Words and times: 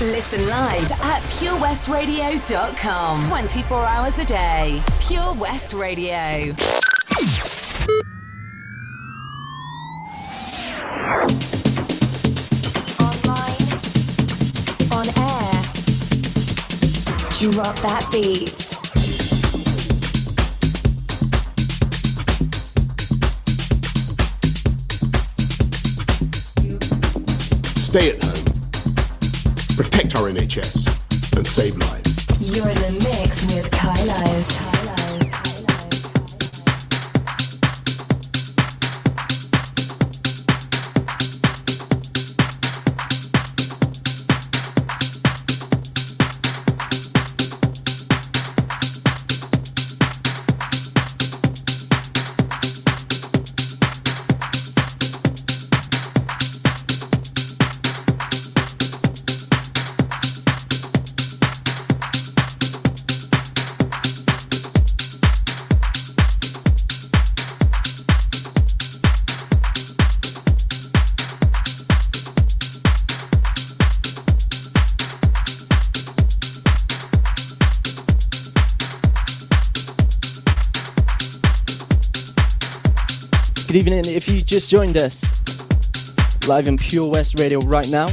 Listen 0.00 0.46
live 0.46 0.90
at 0.92 1.22
purewestradio.com. 1.40 3.26
24 3.28 3.84
hours 3.86 4.18
a 4.18 4.26
day. 4.26 4.82
Pure 5.00 5.34
West 5.36 5.72
Radio. 5.72 6.52
Online. 13.00 13.62
On 14.92 15.06
air. 15.16 15.64
Drop 17.40 17.76
that 17.80 18.06
beat. 18.12 18.76
Stay 27.78 28.10
at 28.10 28.22
home. 28.22 28.35
Protect 29.76 30.16
our 30.16 30.30
NHS 30.30 31.36
and 31.36 31.46
save 31.46 31.76
lives. 31.76 32.56
You're 32.56 32.66
in 32.66 32.74
the 32.76 32.92
mix 33.04 33.44
with 33.54 33.70
Kailo. 33.70 34.65
Evening. 83.86 84.16
If 84.16 84.28
you 84.28 84.40
just 84.40 84.68
joined 84.68 84.96
us, 84.96 85.22
live 86.48 86.66
in 86.66 86.76
Pure 86.76 87.08
West 87.08 87.38
Radio 87.38 87.60
right 87.60 87.88
now. 87.88 88.06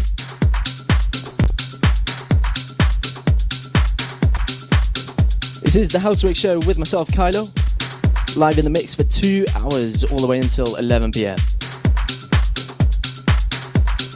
This 5.64 5.76
is 5.76 5.92
the 5.92 5.98
Housework 6.00 6.36
Show 6.36 6.60
with 6.60 6.78
myself, 6.78 7.08
Kailo, 7.08 7.50
live 8.38 8.60
in 8.60 8.66
the 8.66 8.70
mix 8.70 8.94
for 8.94 9.04
two 9.04 9.48
hours, 9.56 10.04
all 10.04 10.20
the 10.20 10.28
way 10.28 10.38
until 10.38 10.76
11 10.76 11.12
pm. 11.12 11.38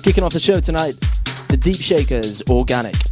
Kicking 0.03 0.23
off 0.23 0.33
the 0.33 0.39
show 0.39 0.59
tonight, 0.59 0.93
the 1.47 1.57
Deep 1.57 1.77
Shakers 1.77 2.43
Organic. 2.51 3.06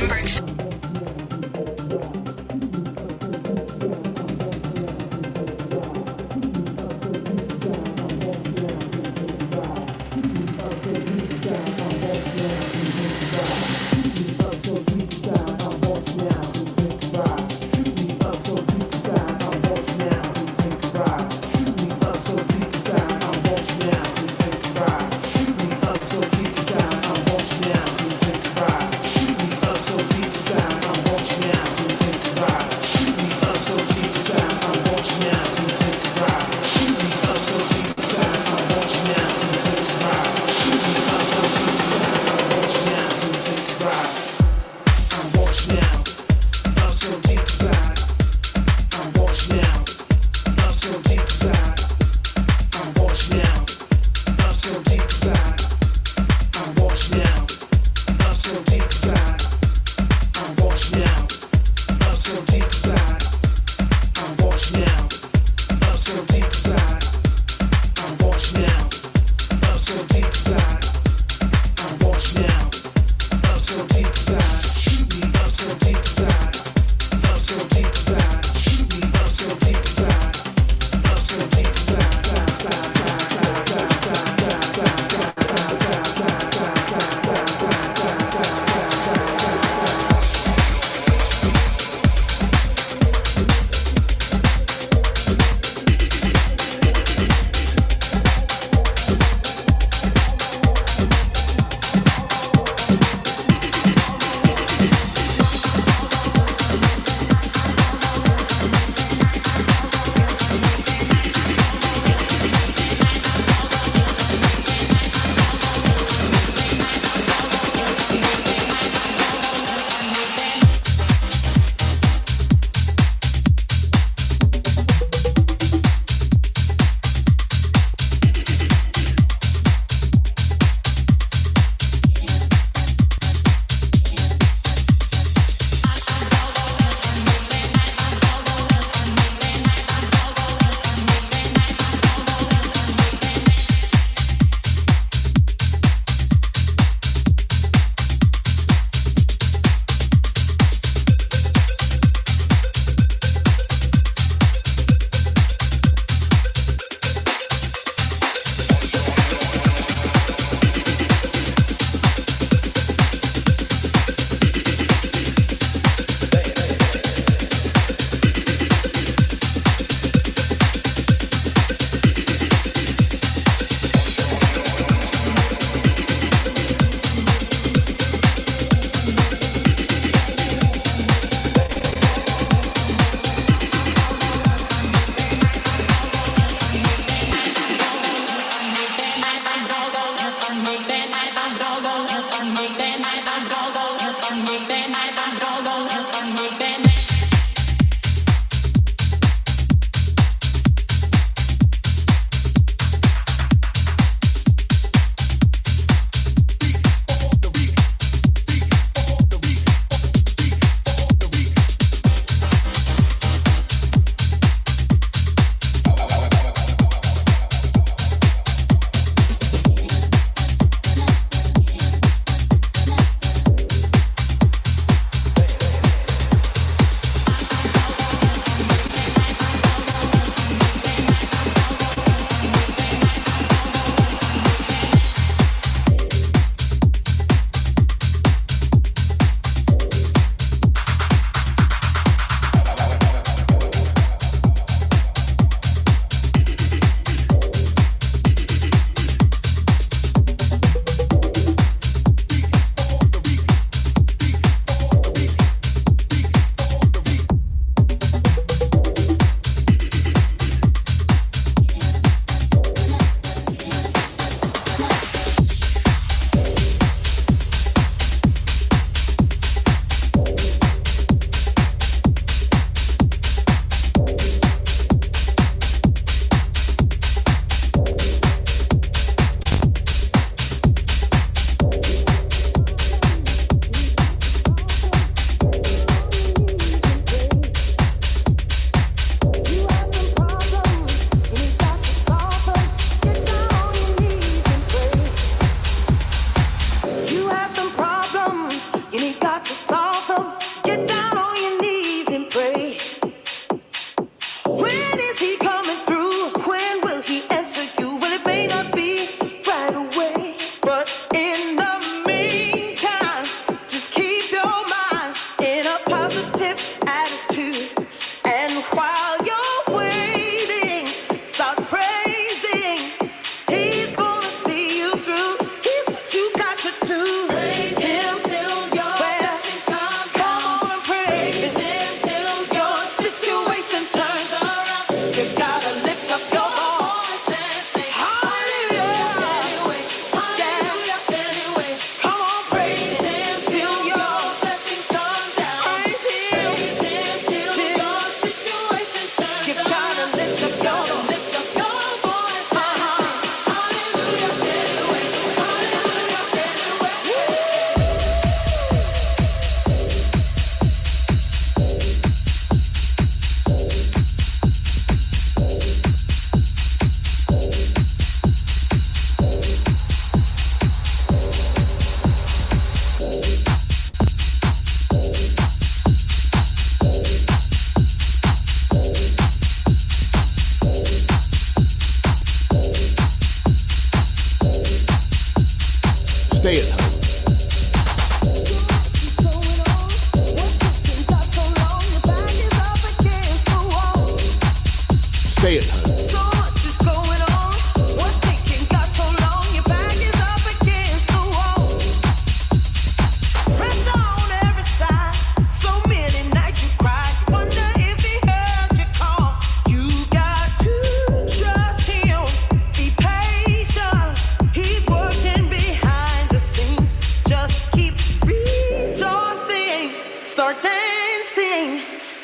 Pembrokeshire. 0.00 0.59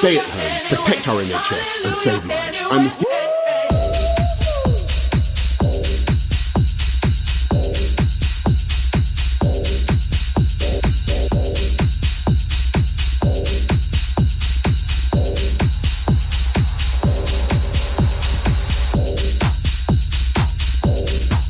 Stay 0.00 0.16
at 0.16 0.24
home, 0.24 0.78
protect 0.78 1.08
our 1.08 1.20
NHS, 1.20 1.84
and 1.84 1.94
save 1.94 2.24
lives. 2.24 2.56
I'm 2.70 2.84
the 2.84 2.90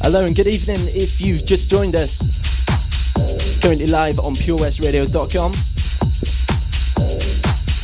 Hello 0.02 0.26
and 0.26 0.34
good 0.34 0.48
evening 0.48 0.80
if 0.88 1.20
you've 1.20 1.46
just 1.46 1.70
joined 1.70 1.94
us. 1.94 2.18
Currently 3.62 3.86
live 3.86 4.18
on 4.18 4.34
purewestradio.com 4.34 5.69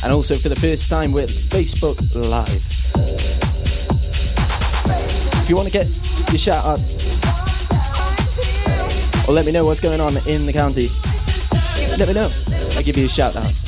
and 0.07 0.13
also 0.13 0.35
for 0.35 0.47
the 0.47 0.55
first 0.55 0.89
time 0.89 1.11
with 1.11 1.29
Facebook 1.29 1.97
Live. 2.15 2.63
If 5.43 5.49
you 5.49 5.57
want 5.57 5.67
to 5.67 5.73
get 5.73 5.85
your 6.29 6.37
shout 6.37 6.63
out 6.63 6.79
or 9.27 9.33
let 9.33 9.45
me 9.45 9.51
know 9.51 9.65
what's 9.65 9.81
going 9.81 9.99
on 9.99 10.15
in 10.25 10.45
the 10.45 10.53
county, 10.53 10.87
let 11.97 12.07
me 12.07 12.13
know. 12.13 12.31
I'll 12.77 12.83
give 12.83 12.97
you 12.97 13.03
a 13.03 13.09
shout 13.09 13.35
out. 13.35 13.66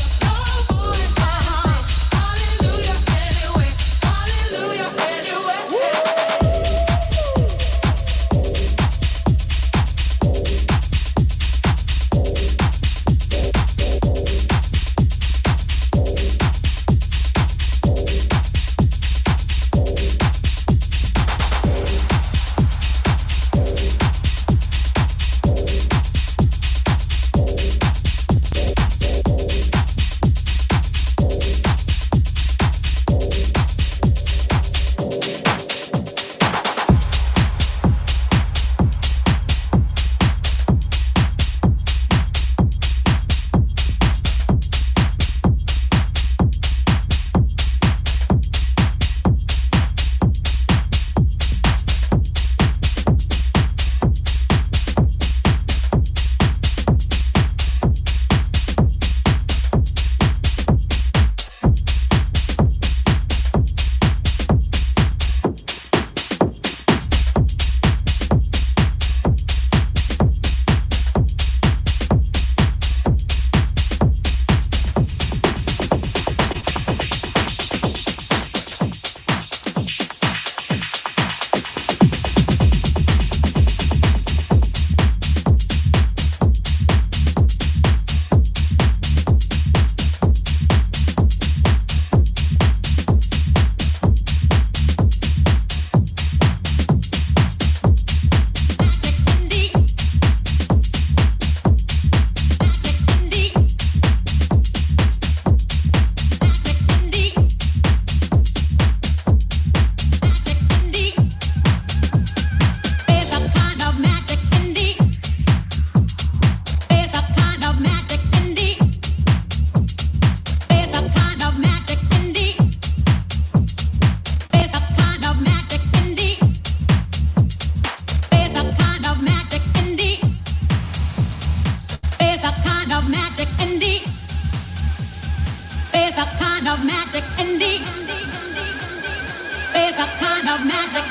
Magic 140.58 141.06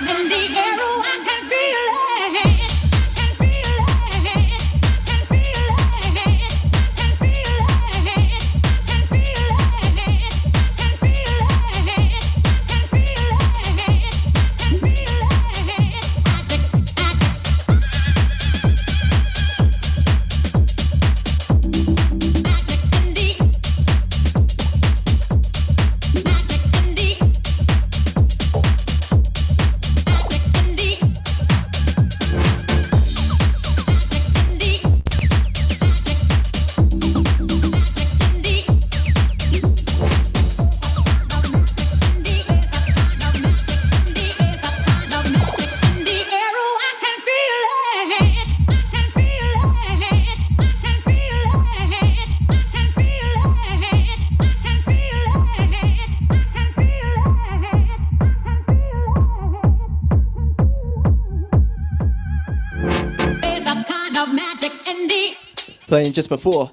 just 66.19 66.29
before. 66.29 66.69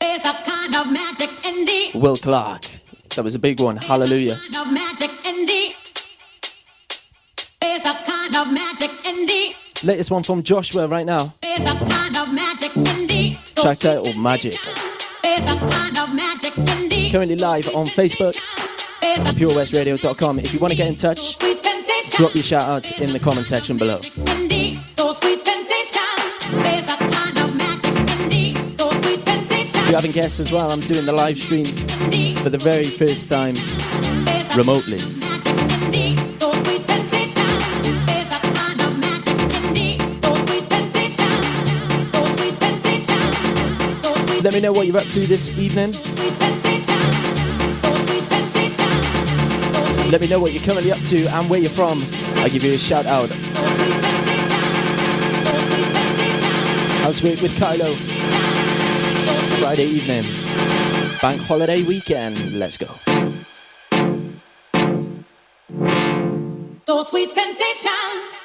Kind 0.00 0.74
of 0.74 0.86
Will 2.00 2.16
Clark. 2.16 2.62
That 3.14 3.24
was 3.24 3.34
a 3.34 3.38
big 3.38 3.60
one. 3.60 3.76
Hallelujah. 3.76 4.40
Latest 9.84 10.10
one 10.10 10.22
from 10.22 10.42
Joshua 10.42 10.88
right 10.88 11.04
now. 11.04 11.34
Track 13.54 13.78
title 13.80 14.14
Magic. 14.14 14.54
Currently 17.12 17.36
live 17.36 17.68
on 17.74 17.84
Facebook 17.84 18.34
and 19.02 19.28
purewestradio.com. 19.36 20.38
If 20.38 20.54
you 20.54 20.58
want 20.58 20.70
to 20.70 20.76
get 20.76 20.88
in 20.88 20.94
touch, 20.94 21.38
drop 22.16 22.34
your 22.34 22.44
shout 22.44 22.62
outs 22.62 22.98
in 22.98 23.12
the 23.12 23.20
comment 23.20 23.44
section 23.46 23.76
below. 23.76 23.98
If 29.86 29.90
you 29.90 29.96
haven't 29.98 30.14
guessed 30.14 30.40
as 30.40 30.50
well, 30.50 30.72
I'm 30.72 30.80
doing 30.80 31.06
the 31.06 31.12
live 31.12 31.38
stream 31.38 31.64
for 32.42 32.50
the 32.50 32.58
very 32.60 32.86
first 32.86 33.30
time 33.30 33.54
remotely. 34.56 34.96
Let 44.42 44.54
me 44.54 44.60
know 44.60 44.72
what 44.72 44.88
you're 44.88 44.96
up 44.96 45.06
to 45.06 45.20
this 45.20 45.56
evening. 45.56 45.92
Let 50.10 50.20
me 50.20 50.26
know 50.26 50.40
what 50.40 50.52
you're 50.52 50.64
currently 50.64 50.90
up 50.90 50.98
to 50.98 51.26
and 51.28 51.48
where 51.48 51.60
you're 51.60 51.70
from. 51.70 52.02
I'll 52.38 52.50
give 52.50 52.64
you 52.64 52.72
a 52.72 52.78
shout 52.78 53.06
out. 53.06 53.28
Housework 57.04 57.40
with 57.40 57.56
Kailo. 57.56 58.15
Friday 59.60 59.84
evening. 59.86 60.22
Bank 61.20 61.40
holiday 61.40 61.82
weekend. 61.82 62.52
Let's 62.52 62.76
go. 62.76 62.88
Those 66.84 67.08
sweet 67.08 67.30
sensations. 67.30 68.42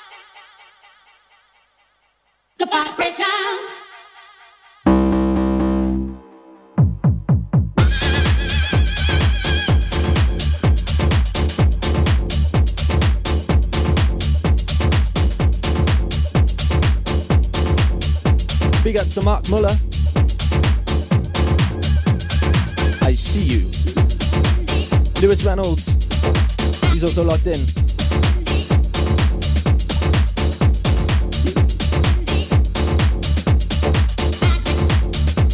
The 2.57 2.65
vibrations. 2.65 3.27
Big 18.83 18.97
up 18.97 19.07
to 19.07 19.21
Mark 19.21 19.49
Muller. 19.49 19.77
I 23.11 23.13
see 23.13 23.43
you. 23.43 23.59
Lewis 25.21 25.43
Reynolds. 25.43 25.87
He's 26.93 27.03
also 27.03 27.25
locked 27.25 27.45
in. 27.45 27.59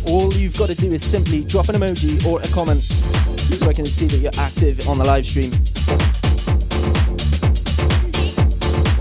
All 0.07 0.31
you've 0.35 0.55
got 0.55 0.67
to 0.67 0.75
do 0.75 0.91
is 0.91 1.03
simply 1.03 1.43
drop 1.45 1.69
an 1.69 1.75
emoji 1.77 2.23
or 2.27 2.39
a 2.41 2.47
comment 2.49 2.81
so 2.83 3.67
I 3.67 3.73
can 3.73 3.85
see 3.85 4.05
that 4.05 4.17
you're 4.17 4.37
active 4.37 4.87
on 4.87 4.99
the 4.99 5.05
live 5.05 5.25
stream. 5.25 5.51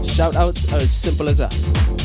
Shout 0.06 0.34
outs 0.34 0.72
are 0.72 0.78
as 0.78 0.90
simple 0.90 1.28
as 1.28 1.36
that. 1.36 1.95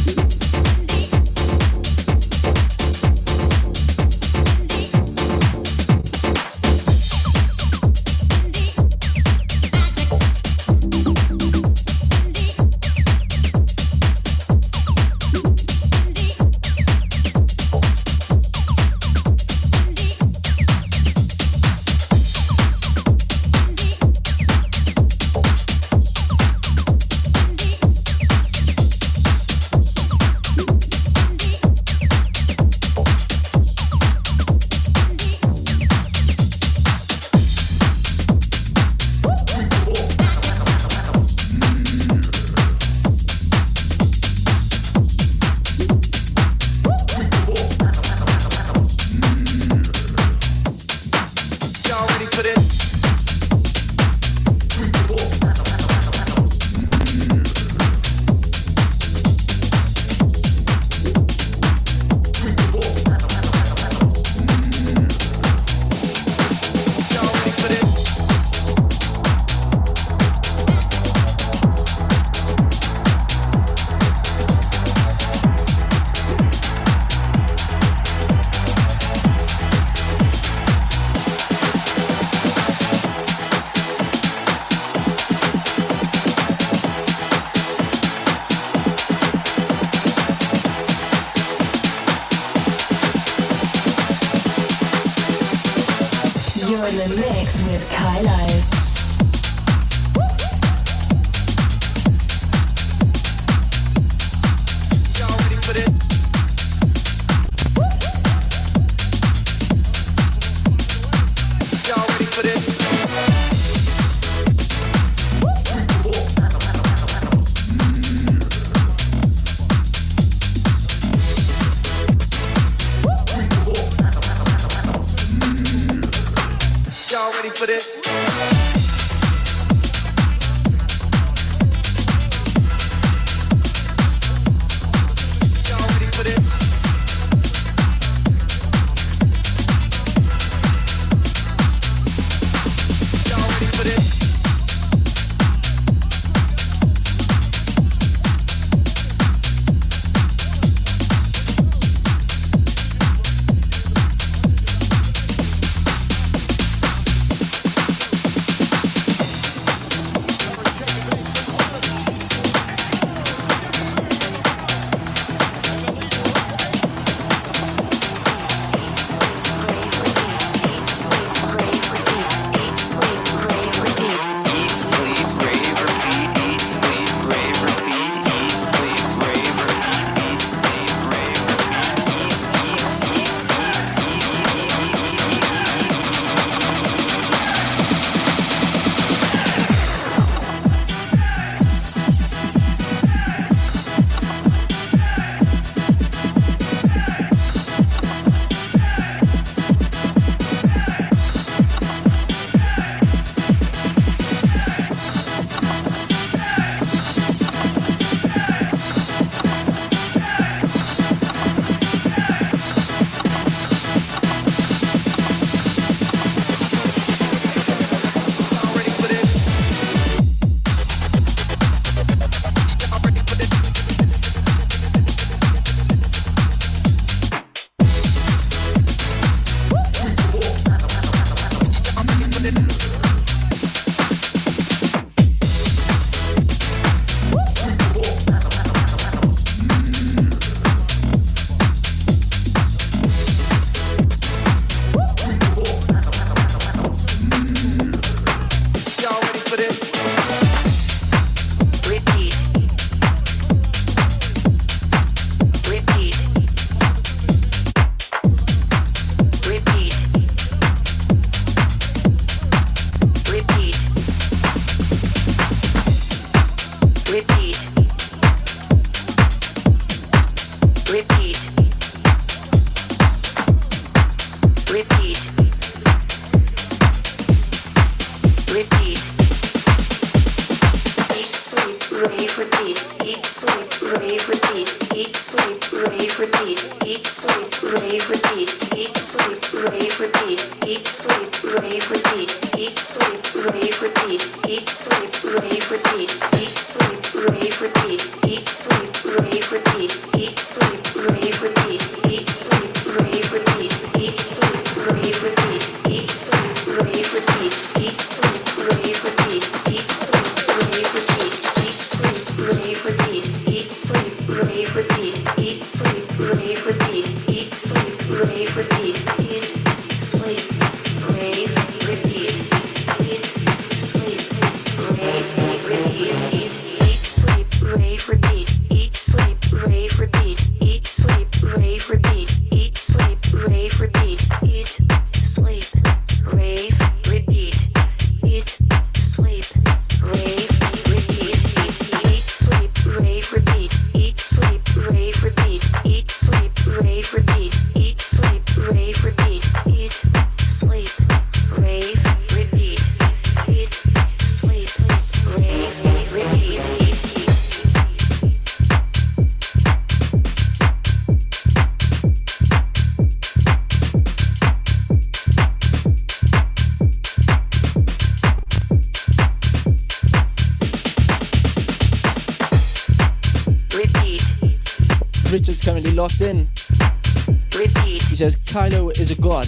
Is 379.11 379.19
a 379.19 379.21
god. 379.21 379.45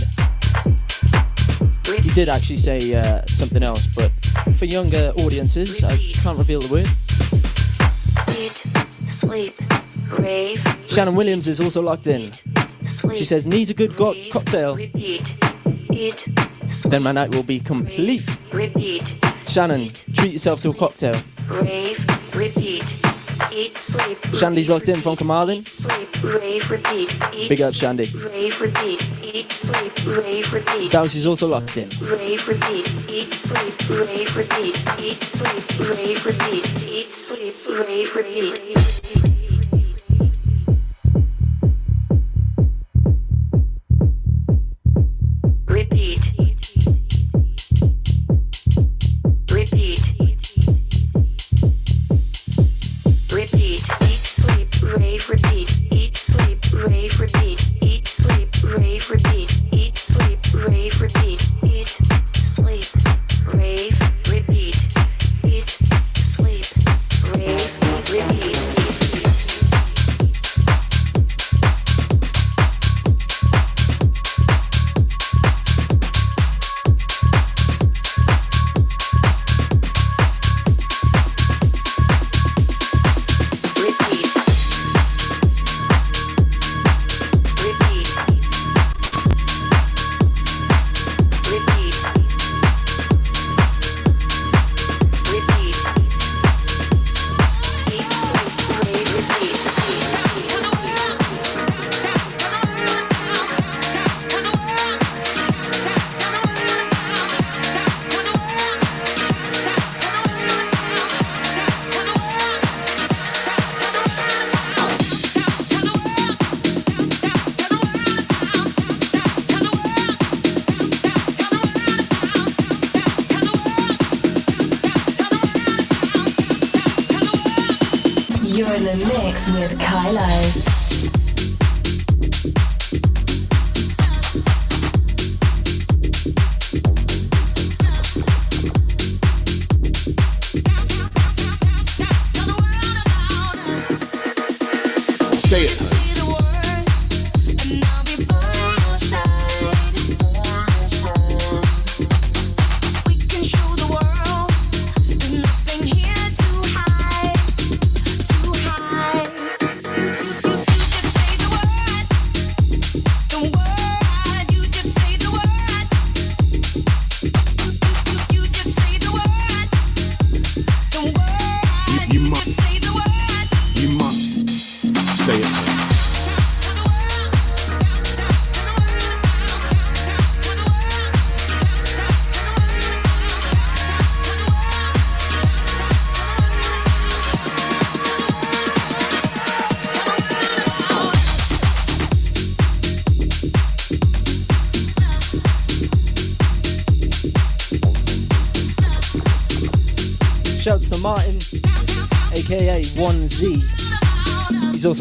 He 2.01 2.09
did 2.09 2.29
actually 2.29 2.57
say 2.57 2.93
uh, 2.95 3.25
something 3.27 3.63
else, 3.63 3.87
but 3.87 4.11
for 4.57 4.65
younger 4.65 5.11
audiences. 5.17 5.83
I 5.83 5.97
can't 5.97 6.37
reveal 6.37 6.61
the 6.61 6.71
word. 6.71 6.87
Eat, 8.37 8.57
sleep, 9.07 9.53
rave. 10.19 10.65
Shannon 10.87 11.15
Williams 11.15 11.47
is 11.47 11.59
also 11.59 11.81
locked 11.81 12.07
in. 12.07 12.31
Sleep, 12.83 13.17
she 13.17 13.25
says 13.25 13.45
needs 13.47 13.69
a 13.69 13.73
good 13.73 13.95
go- 13.95 14.15
cocktail. 14.31 14.75
Repeat. 14.75 15.35
Eat, 15.91 16.27
sleep, 16.67 16.91
then 16.91 17.03
my 17.03 17.11
night 17.11 17.33
will 17.33 17.43
be 17.43 17.59
complete. 17.59 18.27
Repeat. 18.51 19.17
Shannon, 19.47 19.89
treat 20.13 20.33
yourself 20.33 20.61
to 20.61 20.69
a 20.69 20.73
cocktail. 20.73 21.15
Rave, 21.47 22.05
repeat. 22.35 22.83
Eat, 23.53 23.77
sleep, 23.77 24.17
Shandy's 24.35 24.69
locked 24.69 24.89
in 24.89 24.99
from 25.01 25.15
Carmarthen. 25.15 25.63
Rave, 26.23 26.71
repeat. 26.71 27.15
Eat, 27.33 27.49
Big 27.49 27.61
up, 27.61 27.73
Shandy. 27.73 28.09
Rave, 28.15 28.59
repeat. 28.59 29.07
Eat, 30.55 30.59
sleep, 30.61 30.67
rave, 30.67 30.75
repeat. 30.75 30.91
Bouncy's 30.91 31.25
also 31.25 31.47
locked 31.47 31.77
in. 31.77 31.89
Rave, 32.01 32.47
repeat. 32.47 33.09
Eat, 33.09 33.33
sleep, 33.33 33.89
rave, 33.89 34.37
repeat. 34.37 34.99
Eat, 34.99 35.23
sleep, 35.23 35.89
rave, 35.89 36.25
repeat. 36.25 36.83
Eat, 36.87 37.11
sleep, 37.11 37.79
rave, 37.79 38.15
repeat. 38.15 38.72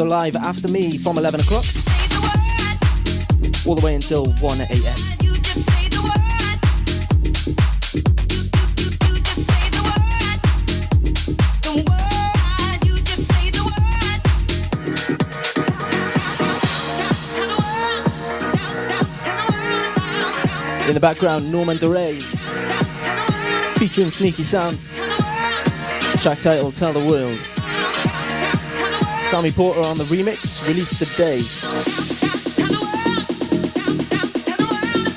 1Z. 0.02 0.08
He's 0.08 0.08
also 0.08 0.08
live 0.08 0.36
after 0.36 0.68
me 0.68 0.98
from 0.98 1.18
11 1.18 1.40
o'clock, 1.40 1.64
all 3.66 3.74
the 3.74 3.82
way 3.82 3.94
until 3.94 4.26
1 4.26 4.60
a.m. 4.60 4.96
In 20.88 20.94
the 20.94 21.00
background, 21.00 21.50
Norman 21.50 21.78
Doray 21.78 22.20
featuring 23.78 24.10
Sneaky 24.10 24.42
Sound. 24.42 24.78
Track 26.18 26.40
title 26.40 26.70
Tell 26.70 26.92
the 26.92 27.04
World. 27.04 27.51
Sammy 29.32 29.50
Porter 29.50 29.80
on 29.80 29.96
the 29.96 30.04
remix, 30.04 30.62
released 30.68 30.98
today. 30.98 31.38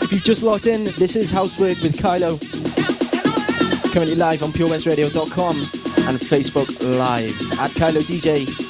If 0.02 0.14
you've 0.14 0.24
just 0.24 0.42
logged 0.42 0.68
in, 0.68 0.86
this 0.98 1.18
is 1.18 1.30
Housework 1.30 1.82
with 1.82 1.98
Kailo. 1.98 2.40
Currently 3.92 4.16
live 4.16 4.42
on 4.42 4.52
purewestradio.com 4.52 5.58
and 5.58 6.18
Facebook 6.18 6.98
Live 6.98 7.60
at 7.60 7.72
Kailo 7.72 8.00
DJ. 8.04 8.65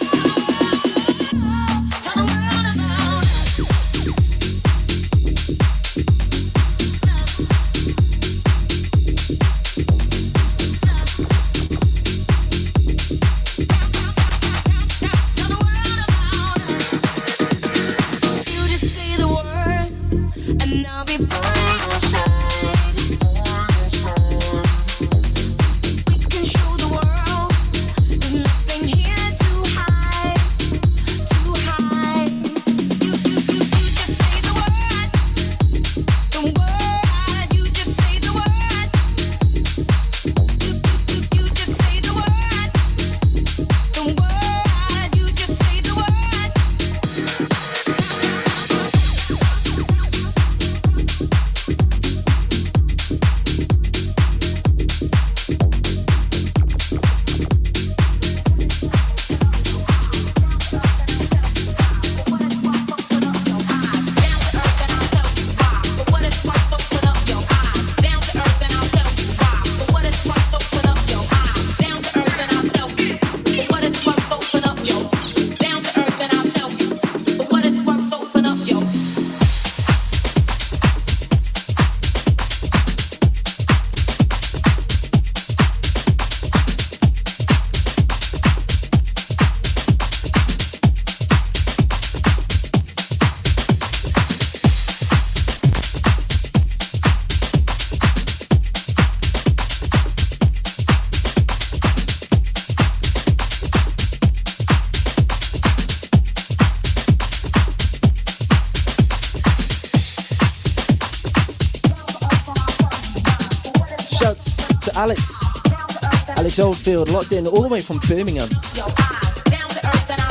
Locked 117.03 117.33
in 117.33 117.45
all 117.45 117.61
the 117.61 117.67
way 117.67 117.81
from 117.81 117.99
Birmingham. 118.07 118.47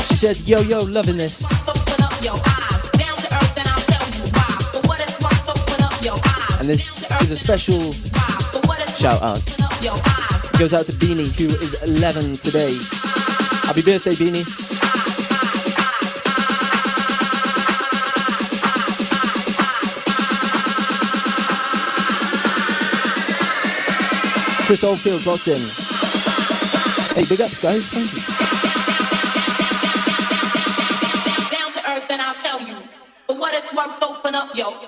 She 0.08 0.16
says, 0.16 0.48
yo, 0.48 0.62
yo, 0.62 0.78
loving 0.78 1.18
this. 1.18 1.44
And 6.58 6.68
this 6.68 7.04
is 7.20 7.32
a 7.32 7.36
special 7.36 7.92
shout 8.96 9.20
out. 9.20 9.42
It 9.44 10.58
goes 10.58 10.72
out 10.72 10.86
to 10.86 10.92
Beanie, 10.92 11.28
who 11.38 11.54
is 11.56 11.82
11 11.82 12.38
today. 12.38 12.74
Happy 13.66 13.82
birthday, 13.82 14.12
Beanie. 14.12 14.44
Chris 24.66 24.82
Oldfield 24.82 25.26
locked 25.26 25.48
in. 25.48 25.93
Hey, 27.14 27.24
big 27.26 27.40
ups, 27.42 27.60
guys. 27.60 27.90
Thank 27.90 28.12
you. 28.12 28.22
Down 31.56 31.72
to 31.72 31.90
earth, 31.92 32.10
and 32.10 32.20
I'll 32.20 32.34
tell 32.34 32.60
you. 32.60 32.76
But 33.28 33.38
what 33.38 33.54
it's 33.54 33.72
worth, 33.72 34.02
open 34.02 34.34
up, 34.34 34.56
yo. 34.56 34.83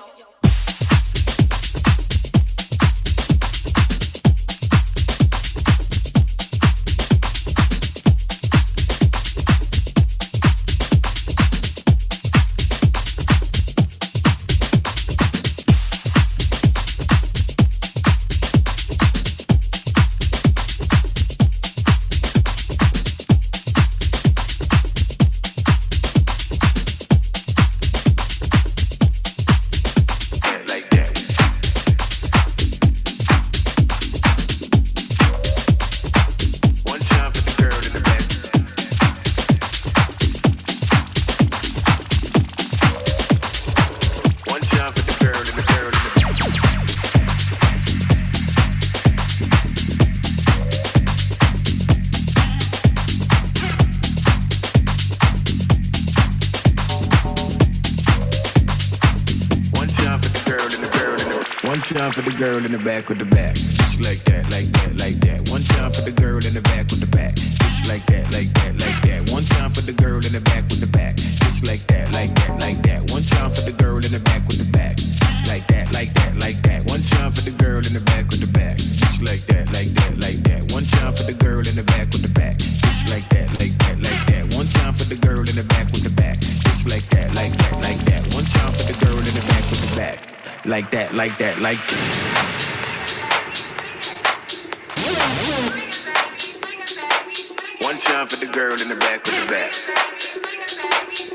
One 97.97 98.05
time 98.05 98.27
for 98.27 98.35
the 98.45 98.51
girl 98.53 98.79
in 98.79 98.89
the 98.89 98.95
back 98.95 99.25
with 99.25 99.33
the 99.41 99.47
back. 99.51 99.73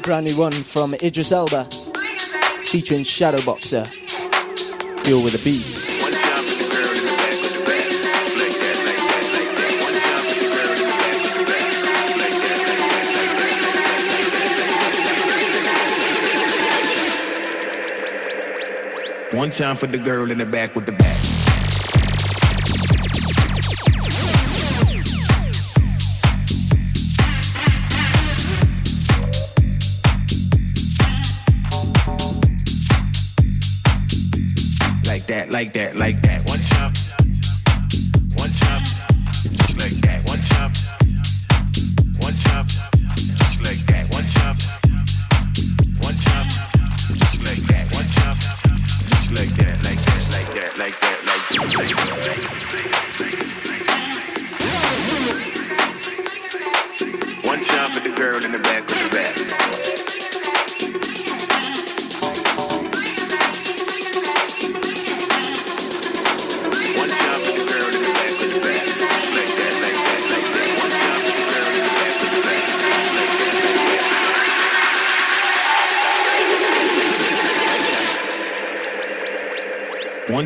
Brand 0.04 0.26
new 0.28 0.38
one 0.38 0.52
from 0.52 0.94
Idris 0.94 1.32
Elba, 1.32 1.64
featuring 2.66 3.02
Shadowboxer. 3.02 3.82
Deal 5.02 5.24
with 5.24 5.34
a 5.34 5.42
beat. 5.42 5.66
One 19.32 19.50
time 19.50 19.74
for 19.74 19.88
the 19.88 19.98
girl 19.98 20.30
in 20.30 20.38
the 20.38 20.46
back 20.46 20.76
with 20.76 20.86
the 20.86 20.92
back. 20.92 21.11
like 35.52 35.74
that, 35.74 35.94
like 35.96 36.20
that. 36.22 36.51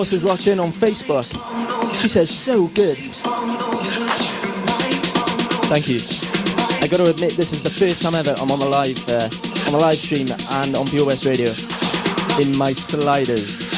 Morse 0.00 0.14
is 0.14 0.24
locked 0.24 0.46
in 0.46 0.58
on 0.58 0.70
Facebook. 0.70 1.28
She 2.00 2.08
says, 2.08 2.30
so 2.30 2.68
good. 2.68 2.96
Thank 5.68 5.88
you. 5.90 6.00
I 6.80 6.88
got 6.88 7.04
to 7.04 7.10
admit, 7.10 7.32
this 7.32 7.52
is 7.52 7.62
the 7.62 7.68
first 7.68 8.00
time 8.00 8.14
ever 8.14 8.34
I'm 8.38 8.50
on 8.50 8.62
a 8.62 8.64
live, 8.64 8.96
uh, 9.10 9.28
on 9.68 9.74
a 9.74 9.76
live 9.76 9.98
stream 9.98 10.28
and 10.52 10.74
on 10.74 10.86
Pure 10.86 11.04
West 11.04 11.26
Radio 11.26 11.50
in 12.40 12.56
my 12.56 12.72
sliders. 12.72 13.68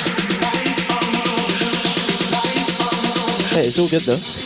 Hey, 3.50 3.66
it's 3.66 3.80
all 3.80 3.88
good 3.88 4.02
though. 4.02 4.41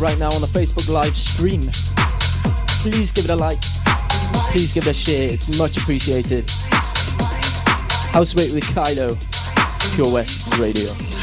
right 0.00 0.18
now 0.18 0.30
on 0.30 0.40
the 0.40 0.46
Facebook 0.46 0.88
live 0.92 1.16
stream. 1.16 1.62
Please 2.82 3.10
give 3.10 3.24
it 3.24 3.30
a 3.30 3.34
like. 3.34 3.60
Please 4.52 4.72
give 4.72 4.86
it 4.86 4.90
a 4.90 4.94
share. 4.94 5.32
It's 5.32 5.58
much 5.58 5.76
appreciated. 5.76 6.48
Housemate 8.12 8.52
with 8.54 8.64
Kailo, 8.64 9.16
Pure 9.94 10.12
West 10.12 10.58
Radio. 10.58 11.17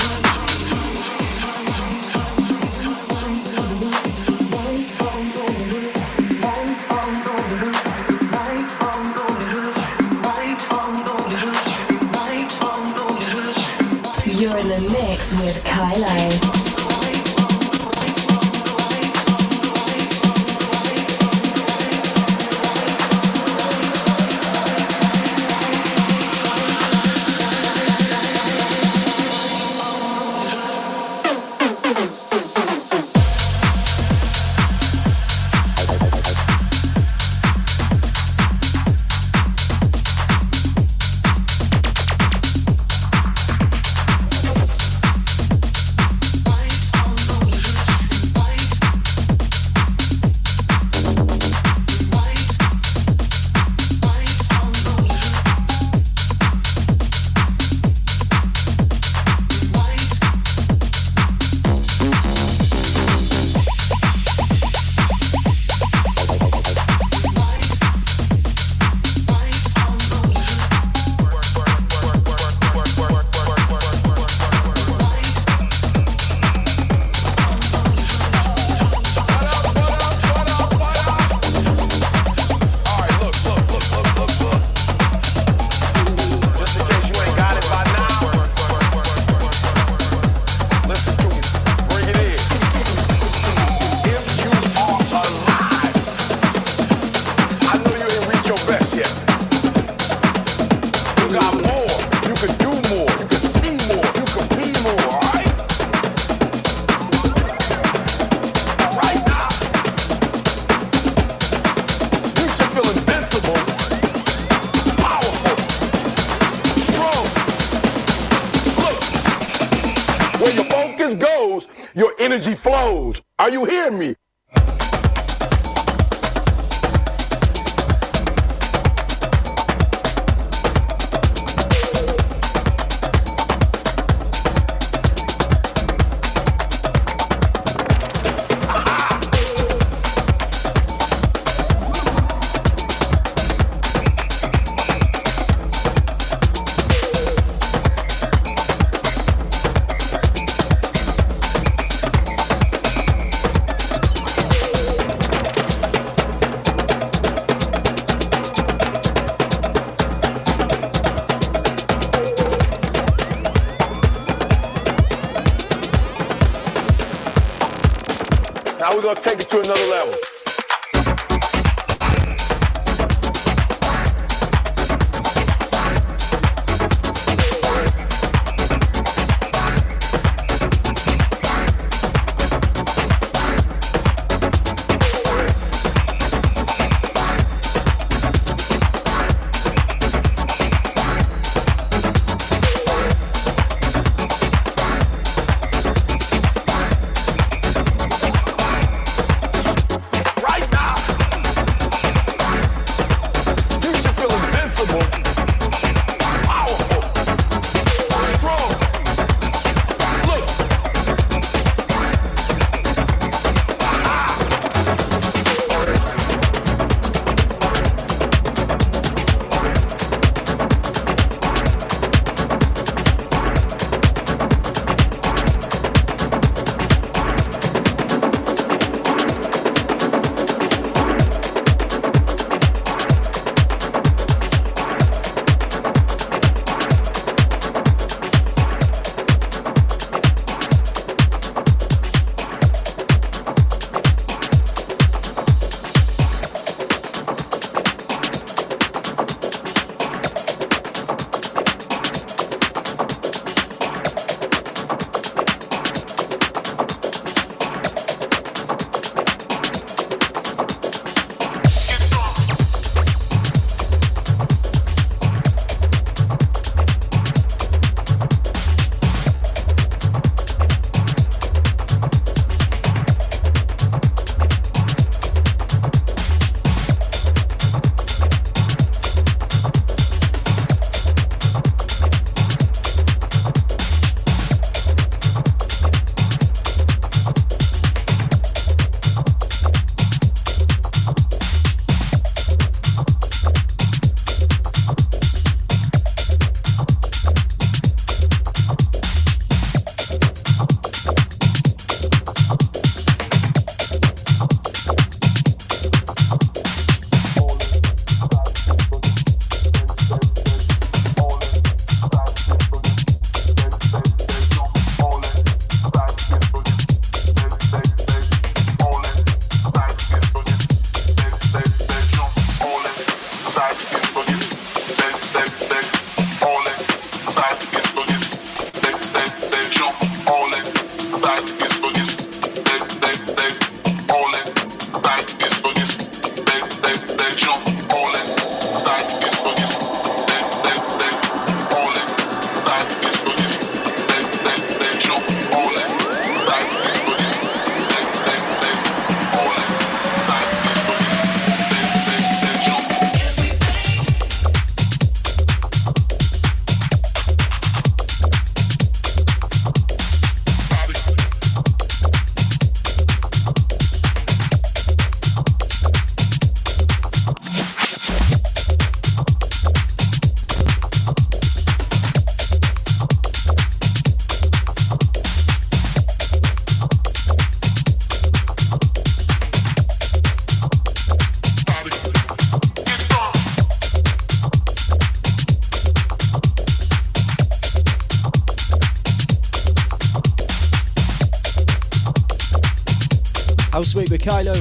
Kailo 394.25 394.57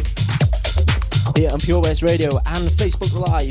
here 1.38 1.48
on 1.50 1.58
Pure 1.58 1.80
West 1.80 2.02
Radio 2.02 2.28
and 2.36 2.68
Facebook 2.76 3.16
Live. 3.16 3.48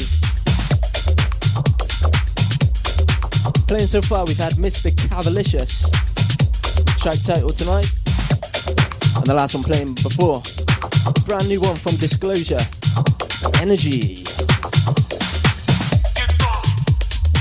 Playing 3.68 3.88
so 3.88 4.00
far, 4.00 4.24
we've 4.24 4.38
had 4.38 4.54
Mr. 4.54 4.94
Cavalicious, 5.10 5.90
track 7.02 7.18
title 7.26 7.50
tonight, 7.50 7.90
and 9.18 9.26
the 9.26 9.34
last 9.34 9.56
one 9.56 9.64
playing 9.64 9.96
before. 10.06 10.44
Brand 11.26 11.50
new 11.50 11.60
one 11.62 11.78
from 11.78 11.96
Disclosure, 11.96 12.62
Energy. 13.60 14.22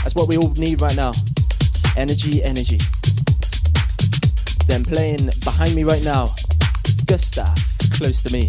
That's 0.01 0.15
what 0.15 0.29
we 0.29 0.39
all 0.39 0.51
need 0.57 0.81
right 0.81 0.97
now. 0.97 1.13
Energy, 1.99 2.43
energy. 2.43 2.79
Then 4.67 4.83
playing 4.83 5.29
behind 5.45 5.75
me 5.75 5.85
right 5.85 6.03
now, 6.03 6.29
Gustav, 7.05 7.53
close 7.93 8.23
to 8.23 8.33
me. 8.33 8.49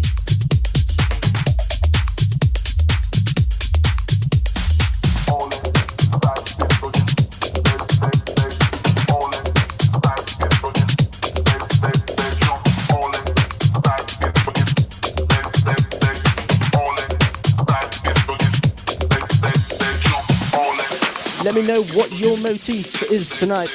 Let 21.54 21.62
me 21.62 21.72
know 21.72 21.82
what 21.94 22.10
your 22.10 22.36
motif 22.38 23.12
is 23.12 23.30
tonight. 23.38 23.70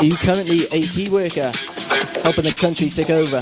Are 0.00 0.04
you 0.04 0.16
currently 0.16 0.66
a 0.72 0.82
key 0.82 1.08
worker, 1.08 1.52
helping 2.24 2.42
the 2.42 2.52
country 2.58 2.90
take 2.90 3.08
over? 3.08 3.36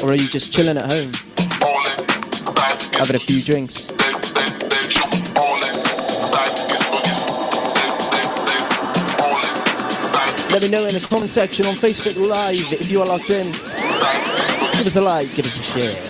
Or 0.00 0.12
are 0.12 0.14
you 0.14 0.28
just 0.28 0.52
chilling 0.52 0.76
at 0.78 0.88
home, 0.88 1.10
having 2.92 3.16
a 3.16 3.18
few 3.18 3.42
drinks? 3.42 3.90
Let 10.52 10.62
me 10.62 10.70
know 10.70 10.86
in 10.86 10.94
the 10.94 11.04
comment 11.10 11.30
section 11.30 11.66
on 11.66 11.74
Facebook 11.74 12.16
Live 12.30 12.72
if 12.72 12.92
you 12.92 13.00
are 13.00 13.06
logged 13.08 13.28
in. 13.30 13.46
Give 13.46 14.86
us 14.86 14.94
a 14.94 15.00
like, 15.00 15.34
give 15.34 15.46
us 15.46 15.56
a 15.56 15.62
share. 15.64 16.07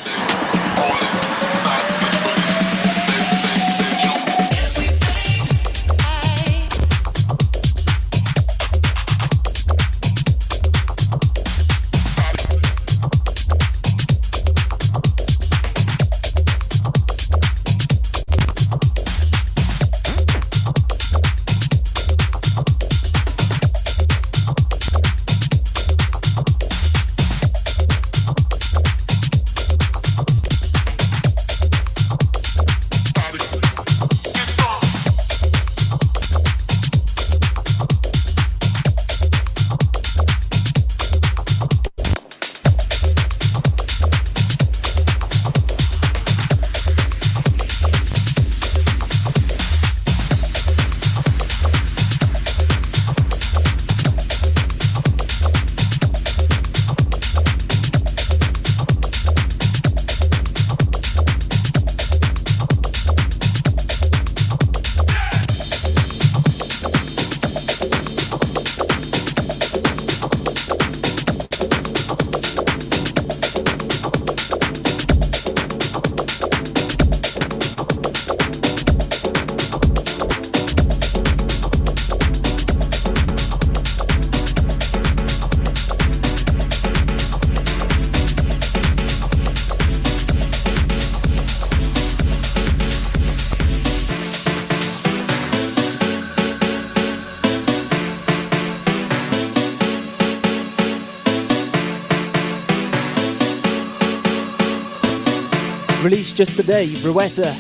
Released 106.09 106.37
just 106.37 106.57
today, 106.57 106.87
Rowetta 107.05 107.55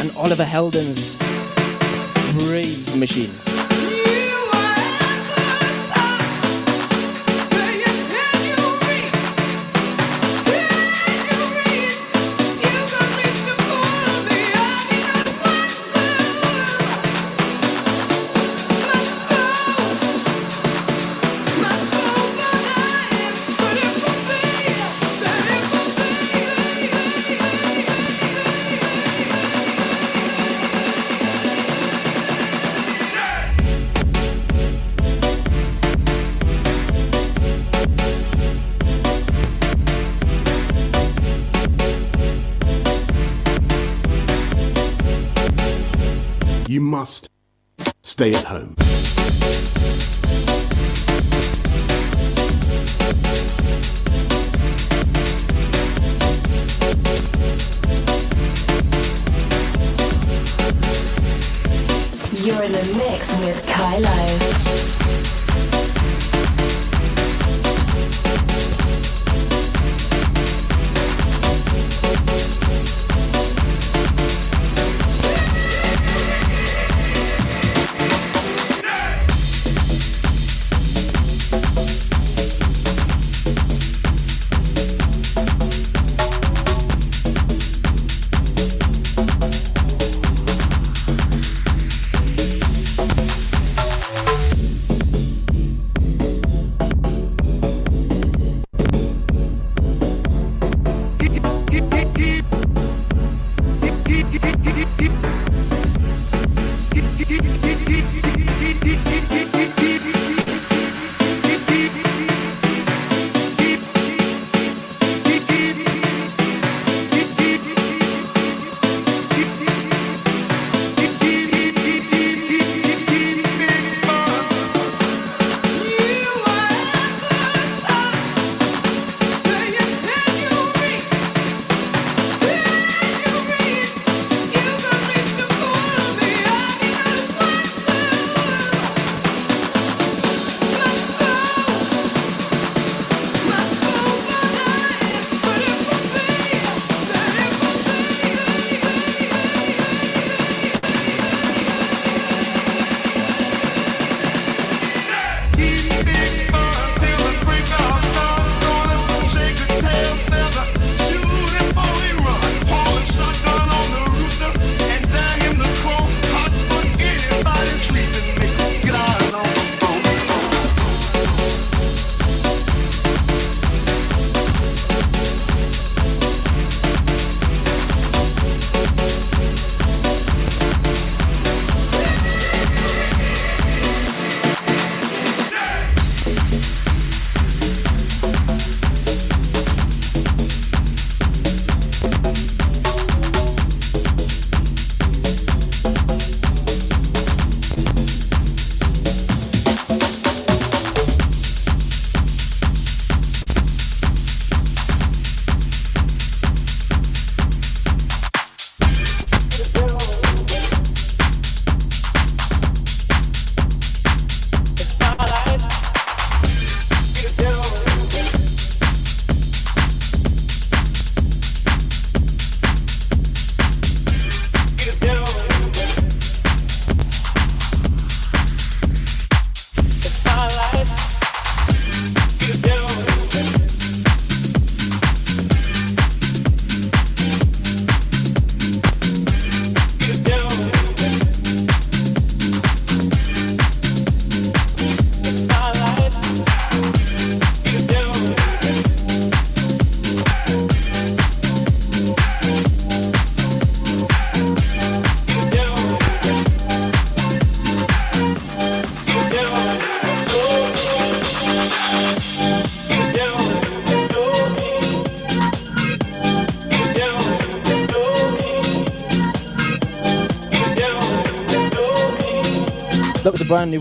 and 0.00 0.10
Oliver 0.16 0.44
Heldens' 0.44 1.16
Brave 2.36 2.96
Machine. 2.98 3.43
Stay 48.16 48.32
at 48.32 48.44
home. 48.44 48.76
You're 62.44 62.62
in 62.62 62.70
the 62.70 62.94
mix 62.96 63.36
with 63.40 63.66
Kailo. 63.66 64.73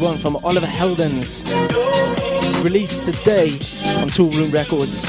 One 0.04 0.18
from 0.18 0.36
Oliver 0.43 0.66
Heldens, 0.66 1.45
released 2.62 3.06
today 3.06 3.51
on 4.01 4.10
Toolroom 4.10 4.51
Records, 4.51 5.06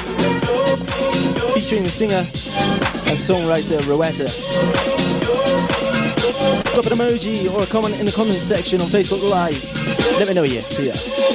featuring 1.53 1.83
the 1.83 1.91
singer 1.91 2.19
and 2.19 3.19
songwriter 3.19 3.81
Rowetta. 3.91 4.31
Drop 6.75 6.87
an 6.87 6.93
emoji 6.93 7.53
or 7.53 7.65
a 7.65 7.67
comment 7.67 7.99
in 7.99 8.07
the 8.07 8.13
comment 8.13 8.39
section 8.39 8.81
on 8.81 8.87
Facebook 8.87 9.29
Live. 9.29 9.61
Let 10.19 10.29
me 10.29 10.35
know 10.35 10.45
you. 10.45 10.61
See 10.61 10.87
ya. 10.87 11.34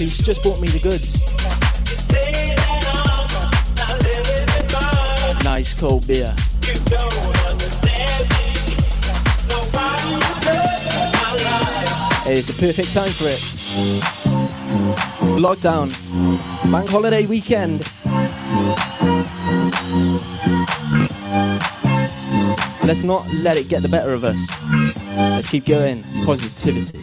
Who's 0.00 0.16
just 0.16 0.42
bought 0.42 0.58
me 0.62 0.68
the 0.68 0.78
goods. 0.78 1.24
Nice 5.44 5.78
cold 5.78 6.06
beer. 6.06 6.34
It's 12.32 12.48
a 12.48 12.54
perfect 12.54 12.94
time 12.94 13.10
for 13.10 13.26
it. 13.26 13.40
Lockdown, 15.38 15.90
bank 16.72 16.88
holiday 16.88 17.26
weekend. 17.26 17.80
Let's 22.86 23.04
not 23.04 23.30
let 23.34 23.58
it 23.58 23.68
get 23.68 23.82
the 23.82 23.88
better 23.90 24.14
of 24.14 24.24
us. 24.24 24.40
Let's 25.14 25.50
keep 25.50 25.66
going. 25.66 26.04
Positivity. 26.24 26.99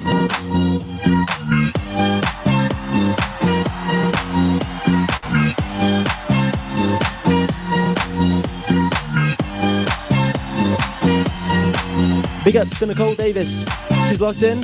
Big 12.47 12.55
ups 12.55 12.79
to 12.79 12.85
Nicole 12.85 13.13
Davis. 13.13 13.65
She's 14.07 14.21
locked 14.21 14.41
in. 14.41 14.63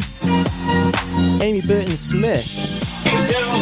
Amy 1.42 1.60
Burton 1.60 1.98
Smith. 1.98 3.53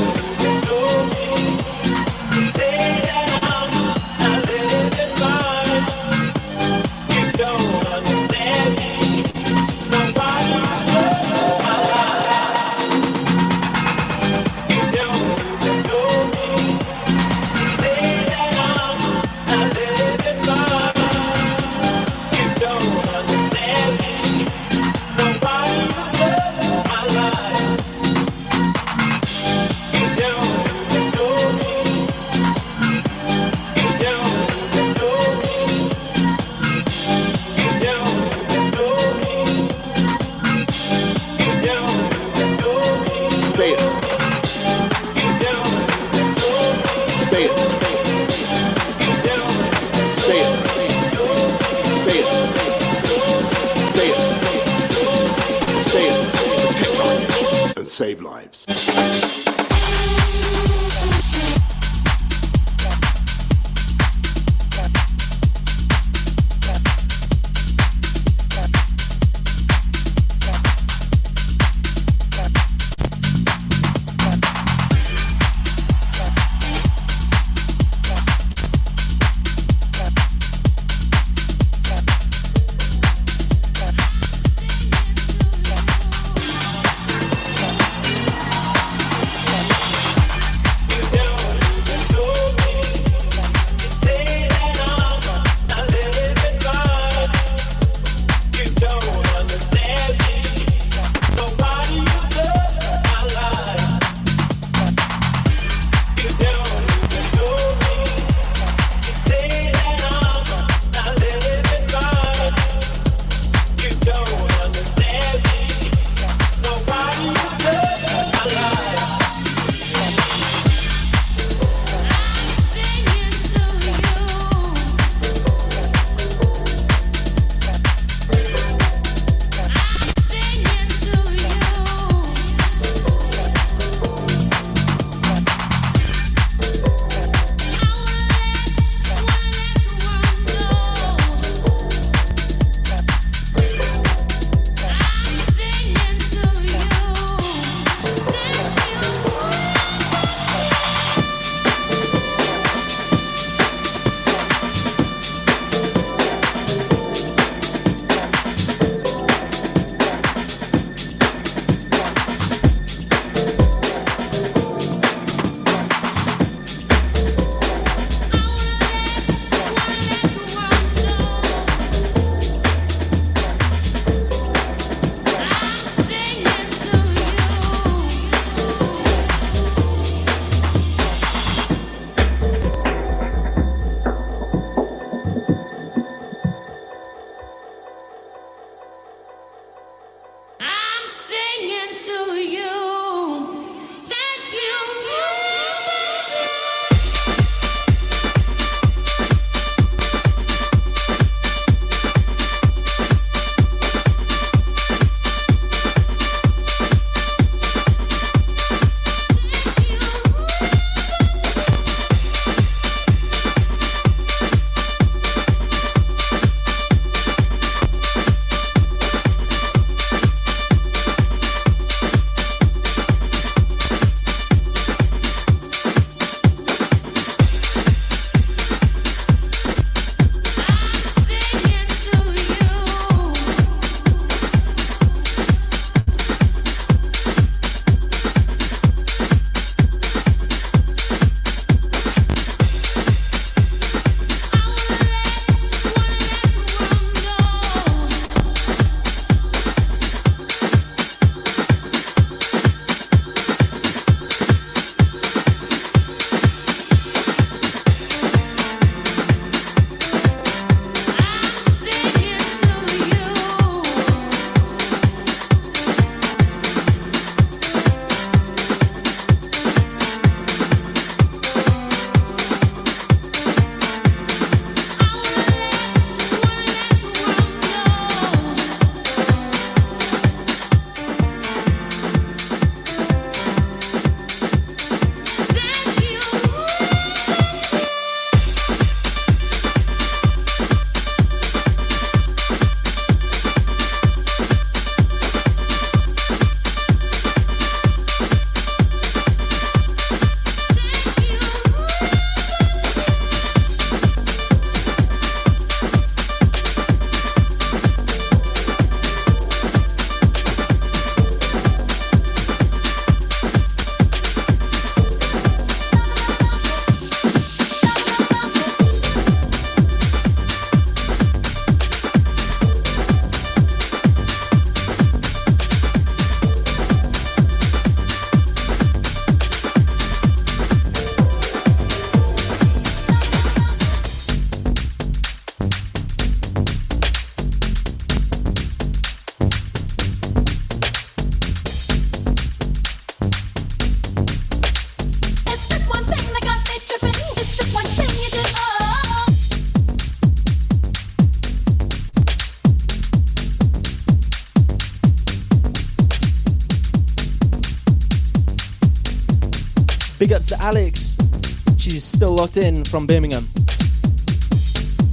In 362.54 362.84
from 362.84 363.08
Birmingham. 363.08 363.44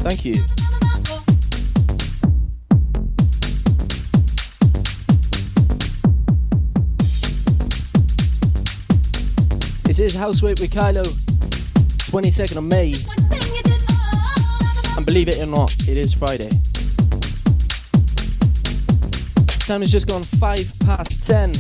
Thank 0.01 0.25
you. 0.25 0.35
This 9.85 10.01
is 10.01 10.17
Housework 10.17 10.59
with 10.59 10.73
Kailo, 10.73 11.05
22nd 12.11 12.57
of 12.57 12.65
May. 12.65 12.95
And 14.97 15.07
believe 15.07 15.29
it 15.29 15.41
or 15.41 15.47
not, 15.47 15.73
it 15.89 15.97
is 15.97 16.13
Friday. 16.13 16.49
Time 19.61 19.81
has 19.81 19.93
just 19.93 20.09
gone 20.09 20.25
5 20.25 20.73
past 20.81 21.25
10. 21.25 21.55